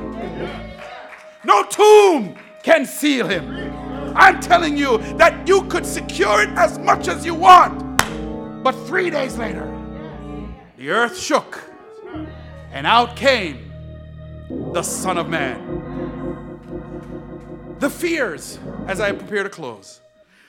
no 1.43 1.63
tomb 1.63 2.35
can 2.63 2.85
seal 2.85 3.27
him. 3.27 3.73
I'm 4.15 4.39
telling 4.39 4.77
you 4.77 4.99
that 5.17 5.47
you 5.47 5.63
could 5.63 5.85
secure 5.85 6.43
it 6.43 6.49
as 6.49 6.77
much 6.77 7.07
as 7.07 7.25
you 7.25 7.33
want, 7.33 7.97
but 8.63 8.73
three 8.85 9.09
days 9.09 9.37
later, 9.37 9.67
the 10.77 10.91
earth 10.91 11.17
shook, 11.17 11.63
and 12.71 12.85
out 12.85 13.15
came 13.15 13.71
the 14.73 14.83
Son 14.83 15.17
of 15.17 15.27
Man. 15.27 15.79
The 17.79 17.89
fears, 17.89 18.59
as 18.87 18.99
I 18.99 19.11
prepare 19.11 19.43
to 19.43 19.49
close, 19.49 20.01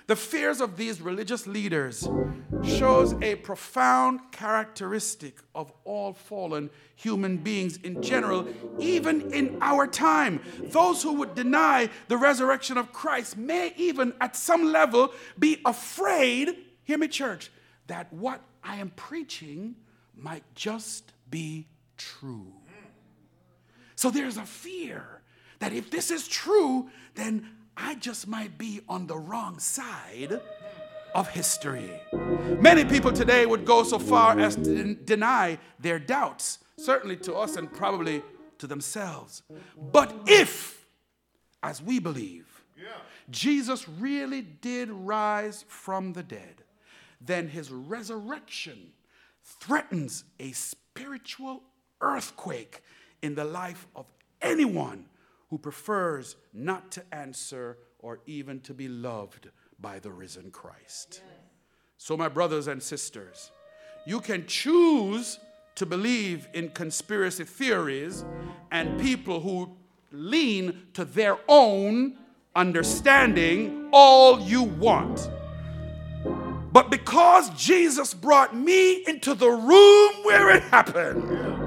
the 0.07 0.17
fears 0.17 0.61
of 0.61 0.77
these 0.77 1.01
religious 1.01 1.47
leaders 1.47 2.09
shows 2.65 3.15
a 3.23 3.37
profound 3.37 4.21
characteristic 4.31 5.39
of 5.55 5.73
all 5.85 6.13
fallen 6.13 6.71
human 6.97 7.37
beings 7.39 7.77
in 7.79 8.03
general, 8.03 8.47
even 8.79 9.33
in 9.33 9.59
our 9.61 9.87
time. 9.87 10.41
Those 10.61 11.03
who 11.03 11.15
would 11.15 11.35
deny 11.35 11.91
the 12.09 12.17
resurrection 12.17 12.77
of 12.77 12.93
Christ 12.93 13.37
may 13.37 13.73
even 13.77 14.15
at 14.21 14.37
some 14.37 14.73
level 14.73 15.13
be 15.39 15.61
afraid, 15.65 16.57
hear 16.85 16.99
me, 16.99 17.09
church, 17.09 17.51
that 17.87 18.13
what 18.13 18.41
I 18.63 18.77
am 18.77 18.91
preaching 18.91 19.77
might 20.17 20.45
just 20.55 21.13
be 21.31 21.67
true. 21.97 22.53
So 23.97 24.11
there's 24.11 24.37
a 24.37 24.45
fear 24.45 25.23
that 25.61 25.73
if 25.73 25.91
this 25.91 26.11
is 26.11 26.27
true, 26.27 26.91
then 27.15 27.49
I 27.77 27.95
just 27.97 28.29
might 28.29 28.59
be 28.59 28.81
on 28.89 29.07
the 29.07 29.17
wrong 29.17 29.59
side 29.59 30.41
of 31.15 31.29
history. 31.29 31.91
Many 32.59 32.85
people 32.85 33.13
today 33.13 33.47
would 33.47 33.65
go 33.65 33.83
so 33.83 33.99
far 33.99 34.39
as 34.39 34.57
to 34.57 34.95
deny 34.95 35.59
their 35.79 35.99
doubts, 35.99 36.59
certainly 36.77 37.17
to 37.19 37.35
us 37.35 37.57
and 37.57 37.73
probably 37.73 38.23
to 38.59 38.67
themselves. 38.67 39.43
But 39.77 40.15
if, 40.27 40.87
as 41.63 41.83
we 41.83 41.99
believe, 41.99 42.47
Jesus 43.31 43.89
really 43.89 44.43
did 44.43 44.91
rise 44.91 45.65
from 45.69 46.13
the 46.13 46.23
dead, 46.23 46.63
then 47.21 47.49
his 47.49 47.71
resurrection 47.71 48.93
threatens 49.45 50.25
a 50.41 50.53
spiritual 50.53 51.63
earthquake 52.01 52.83
in 53.23 53.35
the 53.35 53.45
life 53.45 53.87
of 53.95 54.07
anyone 54.41 55.07
who 55.53 55.59
prefers 55.59 56.37
not 56.55 56.91
to 56.91 57.05
answer 57.13 57.77
or 57.99 58.21
even 58.25 58.59
to 58.59 58.73
be 58.73 58.89
loved 58.89 59.51
by 59.79 59.99
the 59.99 60.11
risen 60.11 60.51
Christ. 60.51 61.21
So, 61.99 62.17
my 62.17 62.29
brothers 62.29 62.69
and 62.69 62.83
sisters, 62.83 63.51
you 64.07 64.21
can 64.21 64.47
choose 64.47 65.39
to 65.75 65.85
believe 65.85 66.49
in 66.55 66.71
conspiracy 66.71 67.45
theories 67.45 68.25
and 68.71 68.99
people 68.99 69.41
who 69.41 69.77
lean 70.11 70.87
to 70.95 71.05
their 71.05 71.37
own 71.49 72.17
understanding 72.57 73.91
all 73.93 74.41
you 74.41 74.63
want. 74.63 75.29
But 76.73 76.91
because 76.91 77.51
Jesus 77.51 78.15
brought 78.15 78.57
me 78.57 79.05
into 79.07 79.35
the 79.35 79.51
room 79.51 80.13
where 80.25 80.49
it 80.57 80.63
happened, 80.63 81.62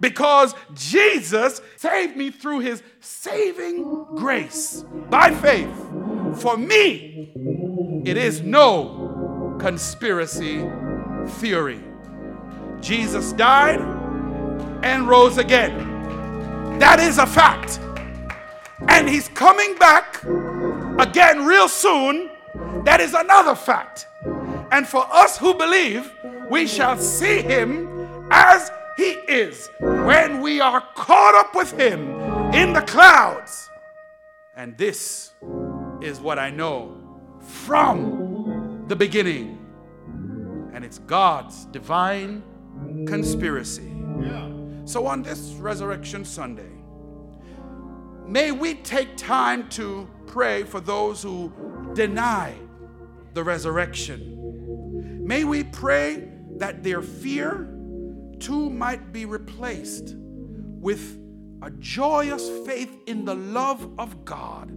because 0.00 0.54
Jesus 0.74 1.60
saved 1.76 2.16
me 2.16 2.30
through 2.30 2.60
his 2.60 2.82
saving 3.00 4.04
grace 4.16 4.84
by 5.10 5.34
faith. 5.34 5.74
For 6.36 6.56
me, 6.56 7.32
it 8.04 8.16
is 8.16 8.40
no 8.42 9.56
conspiracy 9.60 10.64
theory. 11.26 11.82
Jesus 12.80 13.32
died 13.32 13.80
and 14.82 15.08
rose 15.08 15.38
again. 15.38 16.78
That 16.78 17.00
is 17.00 17.18
a 17.18 17.26
fact. 17.26 17.80
And 18.88 19.08
he's 19.08 19.28
coming 19.28 19.76
back 19.78 20.22
again 20.98 21.46
real 21.46 21.68
soon. 21.68 22.30
That 22.84 23.00
is 23.00 23.14
another 23.14 23.54
fact. 23.54 24.06
And 24.70 24.86
for 24.86 25.06
us 25.10 25.38
who 25.38 25.54
believe, 25.54 26.12
we 26.50 26.66
shall 26.66 26.98
see 26.98 27.40
him 27.40 28.28
as 28.30 28.70
he 28.96 29.10
is 29.28 29.68
when 29.80 30.40
we 30.40 30.60
are 30.60 30.80
caught 30.94 31.34
up 31.34 31.54
with 31.54 31.78
Him 31.78 32.08
in 32.52 32.72
the 32.72 32.82
clouds. 32.82 33.68
And 34.56 34.76
this 34.78 35.32
is 36.00 36.20
what 36.20 36.38
I 36.38 36.50
know 36.50 36.96
from 37.40 38.84
the 38.86 38.96
beginning. 38.96 39.58
And 40.72 40.84
it's 40.84 40.98
God's 40.98 41.64
divine 41.66 42.42
conspiracy. 43.06 43.92
Yeah. 44.20 44.50
So 44.84 45.06
on 45.06 45.22
this 45.22 45.54
Resurrection 45.54 46.24
Sunday, 46.24 46.70
may 48.26 48.52
we 48.52 48.74
take 48.74 49.16
time 49.16 49.68
to 49.70 50.08
pray 50.26 50.62
for 50.62 50.80
those 50.80 51.22
who 51.22 51.52
deny 51.94 52.54
the 53.34 53.42
resurrection. 53.42 55.24
May 55.26 55.44
we 55.44 55.64
pray 55.64 56.28
that 56.58 56.82
their 56.82 57.02
fear 57.02 57.73
too 58.44 58.68
might 58.68 59.10
be 59.10 59.24
replaced 59.24 60.14
with 60.16 61.18
a 61.62 61.70
joyous 61.70 62.46
faith 62.66 62.94
in 63.06 63.24
the 63.24 63.34
love 63.34 63.88
of 63.98 64.26
God 64.26 64.70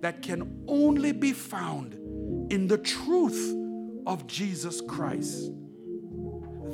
that 0.00 0.22
can 0.22 0.64
only 0.68 1.10
be 1.10 1.32
found 1.32 1.94
in 2.52 2.68
the 2.68 2.78
truth 2.78 3.56
of 4.06 4.28
Jesus 4.28 4.80
Christ. 4.80 5.50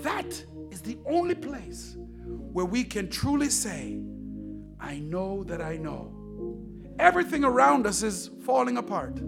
That 0.03 0.45
is 0.71 0.83
the 0.83 0.99
only 1.07 1.35
place 1.35 1.97
where 2.27 2.67
we 2.67 2.85
can 2.85 3.09
truly 3.09 3.49
say, 3.49 3.99
I 4.79 4.99
know 4.99 5.45
that 5.45 5.63
I 5.63 5.79
know. 5.79 6.13
Everything 6.99 7.43
around 7.43 7.87
us 7.87 8.03
is 8.03 8.31
falling 8.45 8.77
apart. 8.77 9.19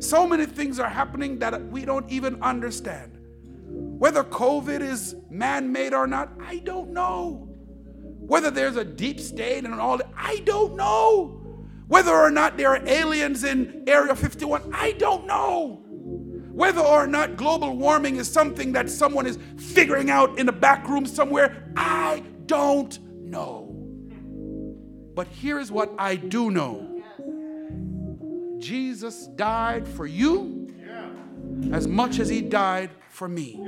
So 0.00 0.26
many 0.26 0.46
things 0.46 0.80
are 0.80 0.88
happening 0.88 1.38
that 1.38 1.68
we 1.68 1.84
don't 1.84 2.10
even 2.10 2.42
understand. 2.42 3.15
Whether 3.98 4.24
COVID 4.24 4.82
is 4.82 5.16
man 5.30 5.72
made 5.72 5.94
or 5.94 6.06
not, 6.06 6.32
I 6.38 6.58
don't 6.58 6.90
know. 6.92 7.48
Whether 8.18 8.50
there's 8.50 8.76
a 8.76 8.84
deep 8.84 9.18
state 9.20 9.64
and 9.64 9.72
all 9.74 9.96
that, 9.96 10.10
I 10.14 10.40
don't 10.44 10.76
know. 10.76 11.40
Whether 11.88 12.12
or 12.12 12.30
not 12.30 12.58
there 12.58 12.70
are 12.70 12.86
aliens 12.86 13.44
in 13.44 13.84
Area 13.86 14.14
51, 14.14 14.70
I 14.74 14.92
don't 14.92 15.26
know. 15.26 15.82
Whether 16.52 16.80
or 16.80 17.06
not 17.06 17.36
global 17.36 17.76
warming 17.76 18.16
is 18.16 18.30
something 18.30 18.72
that 18.72 18.90
someone 18.90 19.26
is 19.26 19.38
figuring 19.56 20.10
out 20.10 20.38
in 20.38 20.48
a 20.48 20.52
back 20.52 20.88
room 20.88 21.06
somewhere, 21.06 21.72
I 21.76 22.22
don't 22.46 22.98
know. 23.20 23.74
But 25.14 25.28
here 25.28 25.58
is 25.58 25.70
what 25.70 25.94
I 25.98 26.16
do 26.16 26.50
know 26.50 26.92
Jesus 28.58 29.26
died 29.28 29.86
for 29.86 30.06
you 30.06 30.55
as 31.72 31.86
much 31.86 32.18
as 32.18 32.28
he 32.28 32.40
died 32.42 32.90
for 33.10 33.28
me. 33.28 33.60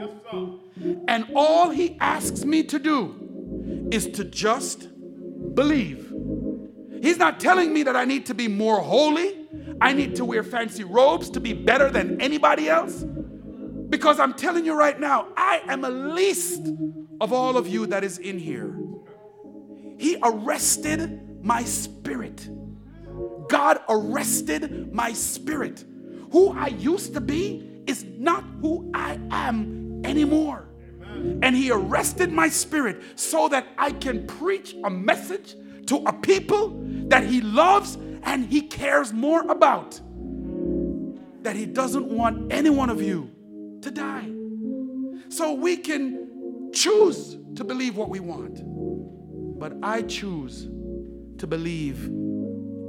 And 1.08 1.26
all 1.34 1.70
he 1.70 1.96
asks 2.00 2.44
me 2.44 2.62
to 2.64 2.78
do 2.78 3.88
is 3.90 4.06
to 4.10 4.24
just 4.24 4.88
believe. 5.54 6.12
He's 7.02 7.18
not 7.18 7.40
telling 7.40 7.72
me 7.72 7.84
that 7.84 7.96
I 7.96 8.04
need 8.04 8.26
to 8.26 8.34
be 8.34 8.48
more 8.48 8.80
holy. 8.80 9.48
I 9.80 9.92
need 9.92 10.16
to 10.16 10.24
wear 10.24 10.42
fancy 10.42 10.84
robes 10.84 11.30
to 11.30 11.40
be 11.40 11.52
better 11.52 11.90
than 11.90 12.20
anybody 12.20 12.68
else. 12.68 13.04
Because 13.88 14.20
I'm 14.20 14.34
telling 14.34 14.66
you 14.66 14.74
right 14.74 14.98
now, 14.98 15.28
I 15.36 15.62
am 15.68 15.84
a 15.84 15.90
least 15.90 16.68
of 17.20 17.32
all 17.32 17.56
of 17.56 17.66
you 17.66 17.86
that 17.86 18.04
is 18.04 18.18
in 18.18 18.38
here. 18.38 18.76
He 19.98 20.18
arrested 20.22 21.42
my 21.42 21.64
spirit. 21.64 22.48
God 23.48 23.80
arrested 23.88 24.92
my 24.92 25.12
spirit. 25.12 25.84
Who 26.32 26.50
I 26.50 26.66
used 26.66 27.14
to 27.14 27.20
be 27.20 27.67
is 27.88 28.04
not 28.04 28.44
who 28.60 28.90
I 28.94 29.18
am 29.30 30.02
anymore. 30.04 30.68
And 31.42 31.56
He 31.56 31.70
arrested 31.72 32.30
my 32.30 32.48
spirit 32.48 33.02
so 33.16 33.48
that 33.48 33.66
I 33.76 33.90
can 33.90 34.26
preach 34.26 34.76
a 34.84 34.90
message 34.90 35.56
to 35.86 35.96
a 36.06 36.12
people 36.12 36.80
that 37.08 37.24
He 37.24 37.40
loves 37.40 37.96
and 38.22 38.46
He 38.46 38.60
cares 38.62 39.12
more 39.12 39.42
about. 39.50 40.00
That 41.42 41.56
He 41.56 41.66
doesn't 41.66 42.06
want 42.06 42.52
any 42.52 42.70
one 42.70 42.90
of 42.90 43.02
you 43.02 43.30
to 43.82 43.90
die. 43.90 44.30
So 45.30 45.54
we 45.54 45.76
can 45.76 46.70
choose 46.72 47.36
to 47.56 47.64
believe 47.64 47.96
what 47.96 48.10
we 48.10 48.20
want. 48.20 48.60
But 49.58 49.72
I 49.82 50.02
choose 50.02 50.68
to 51.38 51.46
believe 51.46 52.04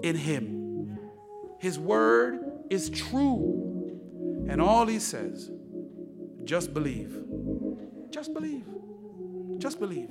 in 0.03 0.15
Him. 0.15 0.99
His 1.59 1.79
word 1.79 2.39
is 2.69 2.89
true. 2.89 3.68
And 4.49 4.59
all 4.61 4.87
He 4.87 4.99
says, 4.99 5.51
just 6.43 6.73
believe. 6.73 7.23
Just 8.09 8.33
believe. 8.33 8.65
Just 9.59 9.79
believe. 9.79 10.09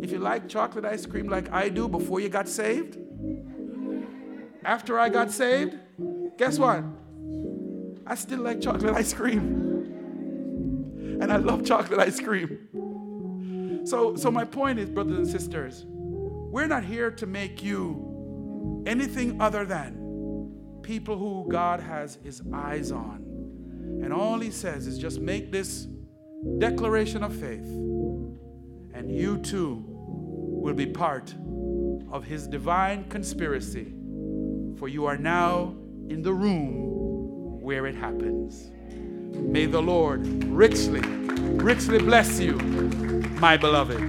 If 0.00 0.12
you 0.12 0.18
like 0.18 0.48
chocolate 0.48 0.84
ice 0.84 1.04
cream 1.06 1.26
like 1.28 1.50
I 1.52 1.68
do 1.68 1.88
before 1.88 2.20
you 2.20 2.28
got 2.28 2.48
saved, 2.48 2.98
after 4.64 4.98
I 4.98 5.08
got 5.08 5.32
saved, 5.32 5.76
guess 6.38 6.58
what? 6.58 6.84
I 8.06 8.14
still 8.14 8.40
like 8.40 8.60
chocolate 8.60 8.94
ice 8.94 9.12
cream. 9.12 9.58
And 11.20 11.32
I 11.32 11.36
love 11.36 11.64
chocolate 11.64 12.00
ice 12.00 12.20
cream. 12.20 12.68
So, 13.84 14.14
so 14.16 14.30
my 14.30 14.44
point 14.44 14.78
is, 14.78 14.88
brothers 14.90 15.18
and 15.18 15.26
sisters, 15.26 15.84
we're 15.86 16.66
not 16.66 16.84
here 16.84 17.10
to 17.10 17.26
make 17.26 17.62
you 17.62 18.84
anything 18.86 19.40
other 19.40 19.64
than 19.64 20.02
people 20.82 21.16
who 21.16 21.46
God 21.48 21.80
has 21.80 22.18
his 22.22 22.42
eyes 22.52 22.92
on. 22.92 23.21
And 24.02 24.12
all 24.12 24.40
he 24.40 24.50
says 24.50 24.86
is 24.86 24.98
just 24.98 25.20
make 25.20 25.52
this 25.52 25.86
declaration 26.58 27.22
of 27.22 27.34
faith, 27.34 27.66
and 28.94 29.10
you 29.10 29.38
too 29.38 29.84
will 29.86 30.74
be 30.74 30.86
part 30.86 31.34
of 32.10 32.24
his 32.24 32.46
divine 32.46 33.08
conspiracy. 33.08 33.94
For 34.78 34.88
you 34.88 35.06
are 35.06 35.16
now 35.16 35.76
in 36.08 36.22
the 36.22 36.32
room 36.32 37.60
where 37.62 37.86
it 37.86 37.94
happens. 37.94 38.70
May 39.34 39.66
the 39.66 39.80
Lord 39.80 40.26
richly, 40.44 41.00
richly 41.00 41.98
bless 41.98 42.40
you, 42.40 42.56
my 43.40 43.56
beloved. 43.56 44.00